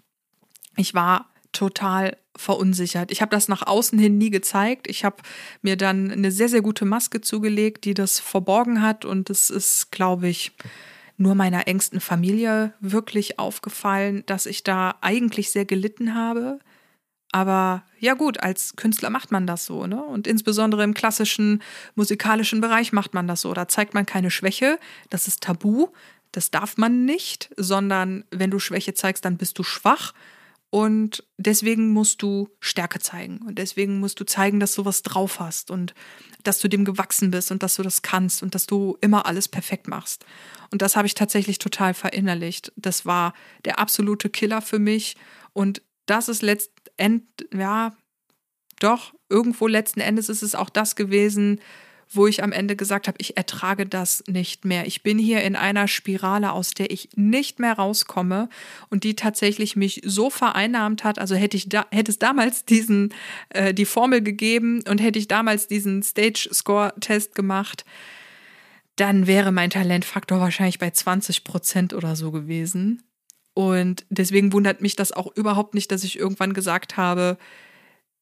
ich 0.75 0.93
war 0.93 1.29
total 1.53 2.17
verunsichert. 2.35 3.09
Ich 3.09 3.21
habe 3.21 3.31
das 3.31 3.47
nach 3.47 3.65
außen 3.65 3.97
hin 3.97 4.17
nie 4.17 4.29
gezeigt. 4.29 4.87
Ich 4.87 5.05
habe 5.05 5.17
mir 5.61 5.77
dann 5.77 6.11
eine 6.11 6.31
sehr, 6.31 6.49
sehr 6.49 6.61
gute 6.61 6.83
Maske 6.83 7.21
zugelegt, 7.21 7.85
die 7.85 7.93
das 7.93 8.19
verborgen 8.19 8.81
hat. 8.81 9.05
Und 9.05 9.29
es 9.29 9.49
ist, 9.49 9.91
glaube 9.91 10.27
ich, 10.27 10.51
nur 11.15 11.35
meiner 11.35 11.67
engsten 11.67 12.01
Familie 12.01 12.73
wirklich 12.81 13.39
aufgefallen, 13.39 14.23
dass 14.25 14.45
ich 14.45 14.63
da 14.63 14.95
eigentlich 14.99 15.51
sehr 15.51 15.65
gelitten 15.65 16.13
habe. 16.13 16.59
Aber 17.31 17.83
ja 17.99 18.13
gut, 18.13 18.41
als 18.41 18.75
Künstler 18.75 19.09
macht 19.09 19.31
man 19.31 19.47
das 19.47 19.65
so, 19.65 19.85
ne? 19.85 20.01
Und 20.01 20.27
insbesondere 20.27 20.83
im 20.83 20.93
klassischen 20.93 21.61
musikalischen 21.95 22.61
Bereich 22.61 22.93
macht 22.93 23.13
man 23.13 23.27
das 23.27 23.41
so. 23.41 23.53
Da 23.53 23.67
zeigt 23.67 23.93
man 23.93 24.05
keine 24.05 24.31
Schwäche, 24.31 24.79
das 25.09 25.27
ist 25.27 25.41
tabu, 25.41 25.87
das 26.31 26.51
darf 26.51 26.77
man 26.77 27.05
nicht, 27.05 27.49
sondern 27.57 28.23
wenn 28.31 28.51
du 28.51 28.59
Schwäche 28.59 28.93
zeigst, 28.93 29.25
dann 29.25 29.37
bist 29.37 29.59
du 29.59 29.63
schwach. 29.63 30.13
Und 30.69 31.23
deswegen 31.37 31.93
musst 31.93 32.21
du 32.21 32.49
Stärke 32.59 32.99
zeigen. 32.99 33.39
Und 33.39 33.57
deswegen 33.57 33.99
musst 33.99 34.19
du 34.19 34.25
zeigen, 34.25 34.59
dass 34.59 34.75
du 34.75 34.83
was 34.83 35.01
drauf 35.01 35.39
hast 35.39 35.71
und 35.71 35.93
dass 36.43 36.59
du 36.59 36.67
dem 36.67 36.83
gewachsen 36.83 37.31
bist 37.31 37.51
und 37.51 37.63
dass 37.63 37.75
du 37.75 37.83
das 37.83 38.01
kannst 38.01 38.43
und 38.43 38.53
dass 38.53 38.65
du 38.67 38.97
immer 38.99 39.25
alles 39.25 39.47
perfekt 39.47 39.87
machst. 39.87 40.25
Und 40.71 40.81
das 40.81 40.95
habe 40.95 41.07
ich 41.07 41.13
tatsächlich 41.13 41.57
total 41.57 41.93
verinnerlicht. 41.93 42.73
Das 42.75 43.05
war 43.05 43.33
der 43.63 43.79
absolute 43.79 44.29
Killer 44.29 44.61
für 44.61 44.79
mich. 44.79 45.15
Und 45.53 45.81
das 46.05 46.29
ist 46.29 46.41
letztendlich, 46.97 47.23
ja, 47.53 47.95
doch, 48.79 49.13
irgendwo 49.29 49.67
letzten 49.67 49.99
Endes 49.99 50.29
ist 50.29 50.43
es 50.43 50.55
auch 50.55 50.69
das 50.69 50.95
gewesen, 50.95 51.59
wo 52.09 52.25
ich 52.25 52.41
am 52.41 52.53
Ende 52.53 52.75
gesagt 52.75 53.07
habe, 53.07 53.17
ich 53.19 53.35
ertrage 53.35 53.85
das 53.85 54.23
nicht 54.27 54.63
mehr. 54.63 54.87
Ich 54.87 55.03
bin 55.03 55.19
hier 55.19 55.41
in 55.43 55.55
einer 55.57 55.87
Spirale, 55.87 56.53
aus 56.53 56.71
der 56.71 56.89
ich 56.89 57.09
nicht 57.15 57.59
mehr 57.59 57.73
rauskomme 57.73 58.49
und 58.89 59.03
die 59.03 59.15
tatsächlich 59.15 59.75
mich 59.75 60.01
so 60.05 60.29
vereinnahmt 60.29 61.03
hat. 61.03 61.19
Also 61.19 61.35
hätte 61.35 61.57
ich 61.57 61.67
da, 61.67 61.85
hätte 61.91 62.11
es 62.11 62.19
damals 62.19 62.63
diesen 62.63 63.13
äh, 63.49 63.73
die 63.73 63.85
Formel 63.85 64.21
gegeben 64.21 64.83
und 64.87 65.01
hätte 65.01 65.19
ich 65.19 65.27
damals 65.27 65.67
diesen 65.67 66.01
Stage 66.01 66.49
Score 66.53 66.93
Test 67.01 67.35
gemacht, 67.35 67.83
dann 68.95 69.27
wäre 69.27 69.51
mein 69.51 69.69
Talentfaktor 69.69 70.39
wahrscheinlich 70.39 70.79
bei 70.79 70.91
20 70.91 71.43
Prozent 71.43 71.93
oder 71.93 72.15
so 72.15 72.31
gewesen. 72.31 73.03
Und 73.57 74.05
deswegen 74.11 74.53
wundert 74.53 74.81
mich 74.81 74.95
das 74.95 75.11
auch 75.11 75.35
überhaupt 75.35 75.73
nicht, 75.73 75.91
dass 75.91 76.03
ich 76.03 76.19
irgendwann 76.19 76.53
gesagt 76.53 76.95
habe, 76.95 77.39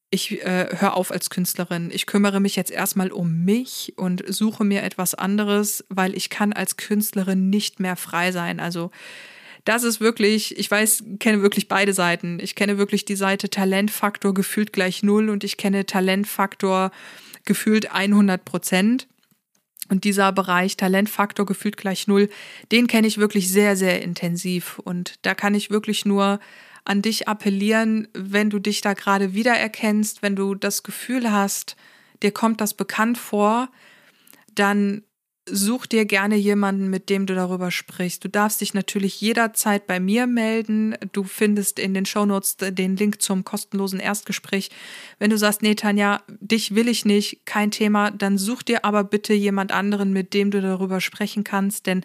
ich 0.10 0.41
äh, 0.45 0.69
höre 0.80 0.95
auf 0.95 1.12
als 1.12 1.30
Künstlerin. 1.30 1.89
Ich 1.91 2.06
kümmere 2.06 2.39
mich 2.39 2.56
jetzt 2.56 2.71
erstmal 2.71 3.12
um 3.12 3.43
mich 3.43 3.91
und 3.98 4.24
suche 4.26 4.63
mir 4.63 4.84
etwas 4.84 5.13
anderes, 5.13 5.84
weil 5.89 6.15
ich 6.15 6.30
kann 6.30 6.54
als 6.54 6.78
Künstlerin 6.78 7.50
nicht 7.50 7.82
mehr 7.82 7.98
frei 7.98 8.32
sein. 8.32 8.62
Also 8.62 8.91
das 9.65 9.84
ist 9.84 10.00
wirklich, 10.00 10.58
ich 10.58 10.71
weiß, 10.71 11.04
kenne 11.19 11.41
wirklich 11.41 11.67
beide 11.67 11.91
Seiten. 11.91 12.39
Ich 12.39 12.56
kenne 12.56 12.78
wirklich 12.78 13.04
die 13.04 13.17
Seite 13.17 13.50
Talentfaktor 13.50 14.34
gefühlt 14.34 14.71
gleich 14.71 15.04
null 15.04 15.30
und 15.30 15.43
ich 15.43 15.58
kenne 15.58 15.86
Talentfaktor 15.86 16.91
gefühlt 17.43 17.91
100 17.91 18.45
Prozent. 18.45 19.08
Und 19.89 20.04
dieser 20.04 20.32
Bereich 20.32 20.78
Talentfaktor 20.78 21.45
gefühlt 21.45 21.78
gleich 21.78 22.08
null, 22.08 22.30
den 22.71 22.88
kenne 22.88 23.08
ich 23.08 23.17
wirklich 23.17 23.52
sehr, 23.52 23.76
sehr 23.76 24.02
intensiv. 24.02 24.80
Und 24.80 25.15
da 25.21 25.36
kann 25.36 25.54
ich 25.54 25.69
wirklich 25.69 26.06
nur 26.06 26.39
an 26.86 27.02
dich 27.02 27.28
appellieren, 27.28 28.08
wenn 28.13 28.50
du 28.50 28.60
dich 28.60 28.82
da 28.82 28.93
gerade 28.93 29.34
wiedererkennst, 29.34 30.21
wenn 30.21 30.36
du 30.36 30.56
das 30.56 30.84
Gefühl 30.84 31.32
hast, 31.32 31.76
dir 32.24 32.32
kommt 32.32 32.62
das 32.62 32.74
bekannt 32.74 33.17
vor, 33.17 33.69
dann 34.54 35.04
such 35.47 35.86
dir 35.86 36.05
gerne 36.05 36.36
jemanden, 36.36 36.89
mit 36.89 37.10
dem 37.10 37.25
du 37.25 37.36
darüber 37.36 37.69
sprichst. 37.69 38.23
Du 38.23 38.29
darfst 38.29 38.62
dich 38.62 38.73
natürlich 38.73 39.21
jederzeit 39.21 39.86
bei 39.86 39.99
mir 39.99 40.25
melden. 40.25 40.95
Du 41.12 41.23
findest 41.23 41.77
in 41.77 41.93
den 41.93 42.05
Shownotes 42.05 42.58
den 42.58 42.95
Link 42.97 43.21
zum 43.21 43.43
kostenlosen 43.43 43.99
Erstgespräch. 43.99 44.71
Wenn 45.19 45.29
du 45.29 45.38
sagst, 45.38 45.62
nee, 45.62 45.75
Tanja, 45.75 46.21
dich 46.27 46.73
will 46.73 46.88
ich 46.88 47.05
nicht, 47.05 47.45
kein 47.45 47.69
Thema, 47.69 48.12
dann 48.12 48.38
such 48.38 48.63
dir 48.63 48.86
aber 48.86 49.03
bitte 49.03 49.34
jemand 49.34 49.71
anderen, 49.71 50.13
mit 50.13 50.34
dem 50.34 50.49
du 50.49 50.62
darüber 50.62 50.99
sprechen 50.99 51.43
kannst. 51.43 51.86
Denn 51.86 52.03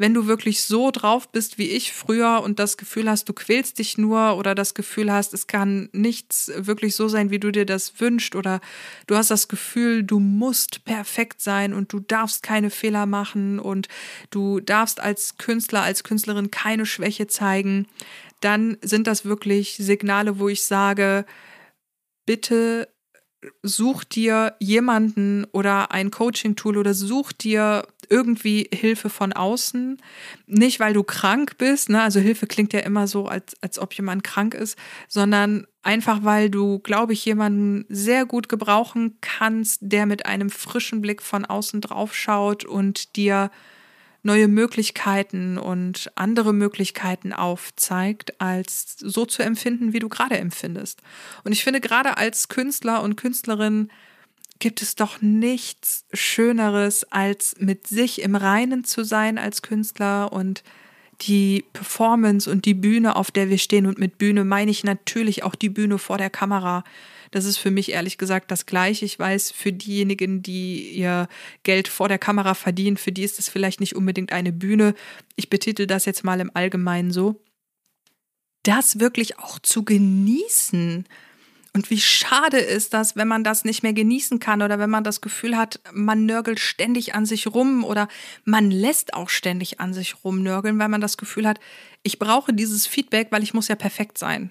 wenn 0.00 0.14
du 0.14 0.26
wirklich 0.26 0.62
so 0.62 0.90
drauf 0.90 1.30
bist 1.30 1.58
wie 1.58 1.68
ich 1.68 1.92
früher 1.92 2.40
und 2.42 2.58
das 2.58 2.78
Gefühl 2.78 3.10
hast, 3.10 3.28
du 3.28 3.34
quälst 3.34 3.78
dich 3.78 3.98
nur 3.98 4.38
oder 4.38 4.54
das 4.54 4.72
Gefühl 4.72 5.12
hast, 5.12 5.34
es 5.34 5.46
kann 5.46 5.90
nichts 5.92 6.50
wirklich 6.56 6.96
so 6.96 7.06
sein, 7.06 7.30
wie 7.30 7.38
du 7.38 7.52
dir 7.52 7.66
das 7.66 8.00
wünschst 8.00 8.34
oder 8.34 8.62
du 9.06 9.14
hast 9.14 9.30
das 9.30 9.46
Gefühl, 9.46 10.02
du 10.02 10.18
musst 10.18 10.86
perfekt 10.86 11.42
sein 11.42 11.74
und 11.74 11.92
du 11.92 12.00
darfst 12.00 12.42
keine 12.42 12.70
Fehler 12.70 13.04
machen 13.04 13.58
und 13.58 13.88
du 14.30 14.60
darfst 14.60 15.00
als 15.00 15.36
Künstler, 15.36 15.82
als 15.82 16.02
Künstlerin 16.02 16.50
keine 16.50 16.86
Schwäche 16.86 17.26
zeigen, 17.26 17.86
dann 18.40 18.78
sind 18.80 19.06
das 19.06 19.26
wirklich 19.26 19.76
Signale, 19.76 20.38
wo 20.38 20.48
ich 20.48 20.64
sage, 20.64 21.26
bitte 22.24 22.88
such 23.62 24.04
dir 24.04 24.54
jemanden 24.60 25.44
oder 25.52 25.90
ein 25.92 26.10
Coaching-Tool 26.10 26.78
oder 26.78 26.94
such 26.94 27.32
dir 27.32 27.86
irgendwie 28.10 28.68
Hilfe 28.72 29.08
von 29.08 29.32
außen. 29.32 29.96
Nicht, 30.46 30.80
weil 30.80 30.92
du 30.92 31.02
krank 31.02 31.56
bist, 31.56 31.88
ne? 31.88 32.02
also 32.02 32.20
Hilfe 32.20 32.46
klingt 32.46 32.72
ja 32.72 32.80
immer 32.80 33.06
so, 33.06 33.26
als, 33.26 33.54
als 33.62 33.78
ob 33.78 33.94
jemand 33.94 34.24
krank 34.24 34.54
ist, 34.54 34.76
sondern 35.08 35.66
einfach, 35.82 36.24
weil 36.24 36.50
du, 36.50 36.80
glaube 36.80 37.12
ich, 37.12 37.24
jemanden 37.24 37.86
sehr 37.88 38.26
gut 38.26 38.48
gebrauchen 38.48 39.16
kannst, 39.20 39.78
der 39.80 40.06
mit 40.06 40.26
einem 40.26 40.50
frischen 40.50 41.00
Blick 41.00 41.22
von 41.22 41.44
außen 41.44 41.80
drauf 41.80 42.14
schaut 42.14 42.64
und 42.64 43.16
dir 43.16 43.50
neue 44.22 44.48
Möglichkeiten 44.48 45.56
und 45.56 46.10
andere 46.14 46.52
Möglichkeiten 46.52 47.32
aufzeigt, 47.32 48.40
als 48.40 48.96
so 48.98 49.24
zu 49.24 49.42
empfinden, 49.42 49.92
wie 49.92 49.98
du 49.98 50.08
gerade 50.08 50.36
empfindest. 50.36 51.00
Und 51.44 51.52
ich 51.52 51.64
finde, 51.64 51.80
gerade 51.80 52.18
als 52.18 52.48
Künstler 52.48 53.02
und 53.02 53.16
Künstlerin 53.16 53.90
gibt 54.60 54.82
es 54.82 54.94
doch 54.94 55.20
nichts 55.20 56.04
Schöneres, 56.12 57.04
als 57.10 57.56
mit 57.58 57.86
sich 57.88 58.22
im 58.22 58.36
Reinen 58.36 58.84
zu 58.84 59.04
sein 59.04 59.38
als 59.38 59.62
Künstler 59.62 60.32
und 60.32 60.62
die 61.22 61.64
Performance 61.72 62.50
und 62.50 62.64
die 62.64 62.74
Bühne, 62.74 63.16
auf 63.16 63.30
der 63.30 63.50
wir 63.50 63.58
stehen. 63.58 63.86
Und 63.86 63.98
mit 63.98 64.18
Bühne 64.18 64.44
meine 64.44 64.70
ich 64.70 64.84
natürlich 64.84 65.42
auch 65.42 65.54
die 65.54 65.68
Bühne 65.68 65.98
vor 65.98 66.18
der 66.18 66.30
Kamera. 66.30 66.84
Das 67.30 67.44
ist 67.44 67.58
für 67.58 67.70
mich 67.70 67.92
ehrlich 67.92 68.18
gesagt 68.18 68.50
das 68.50 68.66
Gleiche. 68.66 69.04
Ich 69.04 69.18
weiß, 69.18 69.50
für 69.50 69.72
diejenigen, 69.72 70.42
die 70.42 70.90
ihr 70.90 71.28
Geld 71.62 71.88
vor 71.88 72.08
der 72.08 72.18
Kamera 72.18 72.54
verdienen, 72.54 72.96
für 72.96 73.12
die 73.12 73.22
ist 73.22 73.38
das 73.38 73.48
vielleicht 73.48 73.80
nicht 73.80 73.96
unbedingt 73.96 74.32
eine 74.32 74.52
Bühne. 74.52 74.94
Ich 75.36 75.50
betitel 75.50 75.86
das 75.86 76.04
jetzt 76.04 76.24
mal 76.24 76.40
im 76.40 76.50
Allgemeinen 76.54 77.12
so. 77.12 77.42
Das 78.62 78.98
wirklich 79.00 79.38
auch 79.38 79.58
zu 79.58 79.84
genießen 79.84 81.06
und 81.72 81.90
wie 81.90 82.00
schade 82.00 82.58
ist 82.58 82.94
das, 82.94 83.14
wenn 83.14 83.28
man 83.28 83.44
das 83.44 83.64
nicht 83.64 83.82
mehr 83.82 83.92
genießen 83.92 84.40
kann 84.40 84.62
oder 84.62 84.78
wenn 84.78 84.90
man 84.90 85.04
das 85.04 85.20
Gefühl 85.20 85.56
hat, 85.56 85.80
man 85.92 86.26
nörgelt 86.26 86.58
ständig 86.58 87.14
an 87.14 87.26
sich 87.26 87.46
rum 87.46 87.84
oder 87.84 88.08
man 88.44 88.70
lässt 88.70 89.14
auch 89.14 89.28
ständig 89.28 89.78
an 89.78 89.94
sich 89.94 90.24
rumnörgeln, 90.24 90.78
weil 90.78 90.88
man 90.88 91.00
das 91.00 91.16
Gefühl 91.16 91.46
hat, 91.46 91.60
ich 92.02 92.18
brauche 92.18 92.52
dieses 92.52 92.86
Feedback, 92.86 93.28
weil 93.30 93.44
ich 93.44 93.54
muss 93.54 93.68
ja 93.68 93.76
perfekt 93.76 94.18
sein. 94.18 94.50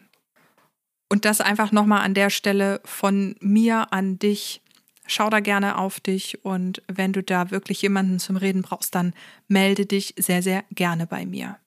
Und 1.09 1.25
das 1.25 1.41
einfach 1.41 1.71
nochmal 1.71 2.01
an 2.01 2.13
der 2.13 2.29
Stelle 2.29 2.79
von 2.85 3.35
mir 3.41 3.91
an 3.91 4.19
dich. 4.19 4.61
Schau 5.07 5.29
da 5.29 5.39
gerne 5.39 5.77
auf 5.77 5.99
dich 5.99 6.45
und 6.45 6.83
wenn 6.87 7.13
du 7.13 7.23
da 7.23 7.49
wirklich 7.49 7.81
jemanden 7.81 8.19
zum 8.19 8.37
Reden 8.37 8.61
brauchst, 8.61 8.93
dann 8.93 9.13
melde 9.47 9.87
dich 9.87 10.13
sehr, 10.17 10.43
sehr 10.43 10.63
gerne 10.69 11.07
bei 11.07 11.25
mir. 11.25 11.57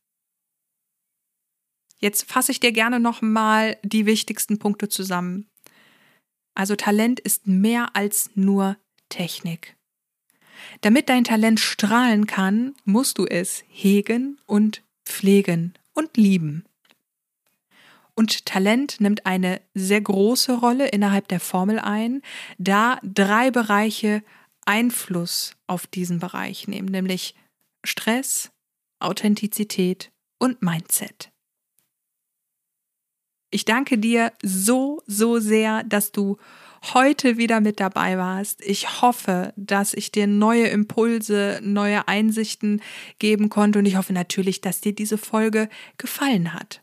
Jetzt 2.02 2.30
fasse 2.30 2.50
ich 2.50 2.58
dir 2.58 2.72
gerne 2.72 2.98
nochmal 2.98 3.78
die 3.84 4.06
wichtigsten 4.06 4.58
Punkte 4.58 4.88
zusammen. 4.88 5.46
Also 6.54 6.74
Talent 6.74 7.20
ist 7.20 7.46
mehr 7.46 7.94
als 7.94 8.30
nur 8.34 8.76
Technik. 9.08 9.76
Damit 10.80 11.08
dein 11.08 11.22
Talent 11.22 11.60
strahlen 11.60 12.26
kann, 12.26 12.74
musst 12.84 13.18
du 13.18 13.26
es 13.26 13.62
hegen 13.68 14.40
und 14.46 14.82
pflegen 15.04 15.74
und 15.94 16.16
lieben. 16.16 16.64
und 18.14 18.44
Talent 18.44 19.00
nimmt 19.00 19.24
eine 19.24 19.60
sehr 19.74 20.00
große 20.00 20.58
Rolle 20.58 20.88
innerhalb 20.88 21.28
der 21.28 21.40
Formel 21.40 21.78
ein, 21.78 22.20
da 22.58 22.98
drei 23.02 23.50
Bereiche 23.50 24.22
Einfluss 24.66 25.56
auf 25.66 25.86
diesen 25.86 26.18
Bereich 26.18 26.68
nehmen, 26.68 26.88
nämlich 26.88 27.34
Stress, 27.84 28.50
Authentizität 29.00 30.12
und 30.38 30.62
Mindset. 30.62 31.31
Ich 33.52 33.64
danke 33.64 33.98
dir 33.98 34.32
so, 34.42 35.02
so 35.06 35.38
sehr, 35.38 35.84
dass 35.84 36.10
du 36.10 36.38
heute 36.94 37.36
wieder 37.36 37.60
mit 37.60 37.80
dabei 37.80 38.18
warst. 38.18 38.60
Ich 38.64 39.02
hoffe, 39.02 39.52
dass 39.56 39.94
ich 39.94 40.10
dir 40.10 40.26
neue 40.26 40.66
Impulse, 40.66 41.60
neue 41.62 42.08
Einsichten 42.08 42.82
geben 43.18 43.50
konnte 43.50 43.78
und 43.78 43.86
ich 43.86 43.96
hoffe 43.96 44.12
natürlich, 44.12 44.62
dass 44.62 44.80
dir 44.80 44.94
diese 44.94 45.18
Folge 45.18 45.68
gefallen 45.98 46.54
hat. 46.54 46.82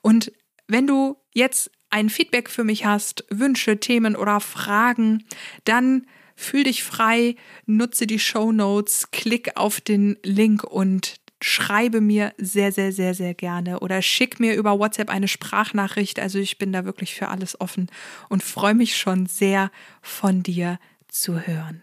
Und 0.00 0.32
wenn 0.66 0.86
du 0.86 1.16
jetzt 1.34 1.70
ein 1.90 2.08
Feedback 2.08 2.48
für 2.48 2.64
mich 2.64 2.86
hast, 2.86 3.24
Wünsche, 3.28 3.80
Themen 3.80 4.16
oder 4.16 4.40
Fragen, 4.40 5.24
dann 5.64 6.06
fühl 6.36 6.64
dich 6.64 6.82
frei, 6.82 7.36
nutze 7.66 8.06
die 8.06 8.18
Show 8.18 8.52
Notes, 8.52 9.10
klick 9.10 9.56
auf 9.56 9.80
den 9.80 10.16
Link 10.22 10.64
und 10.64 11.16
schreibe 11.46 12.00
mir 12.00 12.32
sehr, 12.38 12.72
sehr, 12.72 12.90
sehr, 12.90 13.12
sehr 13.12 13.34
gerne 13.34 13.80
oder 13.80 14.00
schick 14.00 14.40
mir 14.40 14.54
über 14.54 14.78
WhatsApp 14.78 15.10
eine 15.10 15.28
Sprachnachricht. 15.28 16.18
Also 16.18 16.38
ich 16.38 16.56
bin 16.56 16.72
da 16.72 16.86
wirklich 16.86 17.14
für 17.14 17.28
alles 17.28 17.60
offen 17.60 17.90
und 18.30 18.42
freue 18.42 18.74
mich 18.74 18.96
schon 18.96 19.26
sehr 19.26 19.70
von 20.00 20.42
dir 20.42 20.78
zu 21.08 21.46
hören. 21.46 21.82